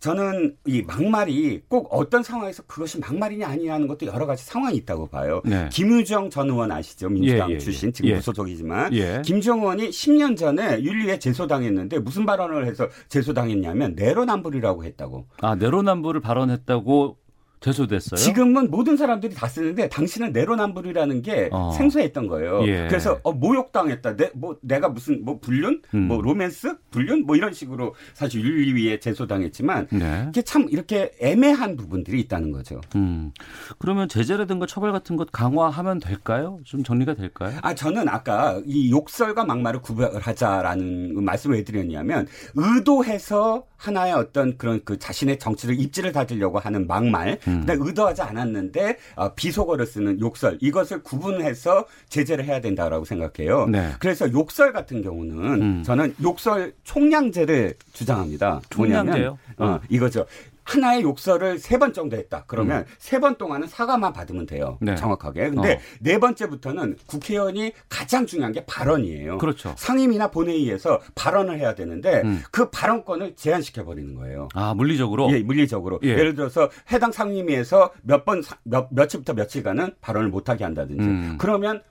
[0.00, 5.06] 저는 이 막말이 꼭 어떤 상황에서 그것이 막말이냐 아니냐 하는 것도 여러 가지 상황이 있다고
[5.08, 5.42] 봐요.
[5.44, 5.68] 네.
[5.70, 7.10] 김유정 전 의원 아시죠?
[7.10, 8.14] 민주당 예, 예, 출신 지금 예.
[8.14, 9.20] 무소속이지만 예.
[9.22, 15.26] 김정 의원이 10년 전에 윤리에 제소당했는데 무슨 발언을 해서 제소당했냐면 내로남불이라고 했다고.
[15.42, 17.18] 아 내로남불을 발언했다고
[17.60, 18.16] 제소됐어요?
[18.16, 21.72] 지금은 모든 사람들이 다 쓰는데 당신은 내로남불이라는 게 어.
[21.72, 22.66] 생소했던 거예요.
[22.66, 22.86] 예.
[22.88, 24.16] 그래서 어, 모욕당했다.
[24.16, 26.08] 내, 뭐 내가 무슨 뭐 불륜, 음.
[26.08, 30.26] 뭐 로맨스, 불륜 뭐 이런 식으로 사실 윤리위에 제소당했지만 네.
[30.30, 32.80] 이게 참 이렇게 애매한 부분들이 있다는 거죠.
[32.96, 33.32] 음.
[33.78, 36.60] 그러면 제재라든가 처벌 같은 것 강화하면 될까요?
[36.64, 37.58] 좀 정리가 될까요?
[37.62, 45.38] 아 저는 아까 이 욕설과 막말을 구별하자라는 말씀을 해드렸냐면 의도해서 하나의 어떤 그런 그 자신의
[45.38, 47.64] 정치를 입지를 다지려고 하는 막말 음.
[47.66, 53.66] 근데 의도하지 않았는데 어, 비속어를 쓰는 욕설 이것을 구분해서 제재를 해야 된다라고 생각해요.
[53.66, 53.92] 네.
[53.98, 55.82] 그래서 욕설 같은 경우는 음.
[55.82, 58.60] 저는 욕설 총량제를 주장합니다.
[58.70, 59.38] 총량제요?
[59.56, 60.26] 뭐냐면 어, 이거죠.
[60.64, 62.44] 하나의 욕설을 세 번 정도 했다.
[62.46, 62.84] 그러면 음.
[62.98, 64.76] 세번 동안은 사과만 받으면 돼요.
[64.80, 64.94] 네.
[64.94, 65.50] 정확하게.
[65.50, 65.78] 근데 어.
[66.00, 69.38] 네 번째부터는 국회의원이 가장 중요한 게 발언이에요.
[69.38, 69.74] 그렇죠.
[69.78, 72.42] 상임이나 본회의에서 발언을 해야 되는데 음.
[72.50, 74.48] 그 발언권을 제한시켜 버리는 거예요.
[74.54, 75.30] 아 물리적으로?
[75.32, 75.98] 예, 물리적으로.
[76.02, 76.14] 예.
[76.14, 81.04] 를 들어서 해당 상임위에서 몇 번 몇, 며칠부터 며칠간은 발언을 못 하게 한다든지.
[81.04, 81.36] 음.
[81.38, 81.82] 그러면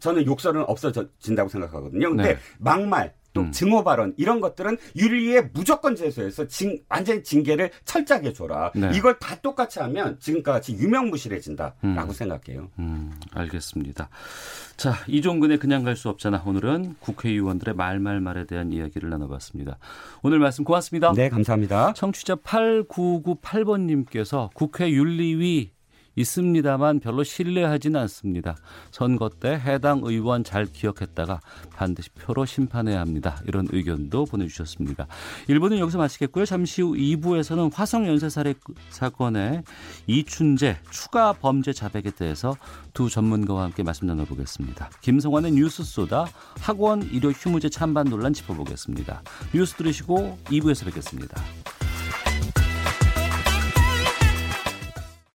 [0.00, 2.08] 저는 욕설은 없어진다고 생각하거든요.
[2.10, 2.38] 근데 네.
[2.58, 3.52] 막말 또 음.
[3.52, 8.72] 증오 발언 이런 것들은 윤리에 무조건 제소해서 징, 완전히 징계를 철저하게 줘라.
[8.74, 8.90] 네.
[8.94, 12.12] 이걸 다 똑같이 하면 지금과 같이 유명무실해진다라고 음.
[12.12, 12.68] 생각해요.
[12.78, 14.08] 음, 알겠습니다.
[14.76, 16.42] 자, 이종근의 그냥 갈 수 없잖아.
[16.46, 19.76] 오늘은 국회의원들의 말말말에 대한 이야기를 나눠봤습니다.
[20.22, 21.12] 오늘 말씀 고맙습니다.
[21.14, 21.92] 네, 감사합니다.
[21.92, 25.72] 청취자 8998번님께서 국회 윤리위
[26.16, 28.56] 있습니다만 별로 신뢰하지는 않습니다.
[28.90, 31.40] 선거 때 해당 의원 잘 기억했다가
[31.74, 33.40] 반드시 표로 심판해야 합니다.
[33.46, 35.06] 이런 의견도 보내주셨습니다.
[35.48, 36.44] 1부는 여기서 마치겠고요.
[36.44, 38.54] 잠시 후 2부에서는 화성 연쇄 살해
[38.90, 39.62] 사건의
[40.06, 42.56] 이춘재 추가 범죄 자백에 대해서
[42.92, 44.90] 두 전문가와 함께 말씀 나눠보겠습니다.
[45.00, 46.26] 김성환의 뉴스 쏘다
[46.60, 49.22] 학원 일요 휴무제 찬반 논란 짚어보겠습니다.
[49.54, 51.40] 뉴스 들으시고 2부에서 뵙겠습니다.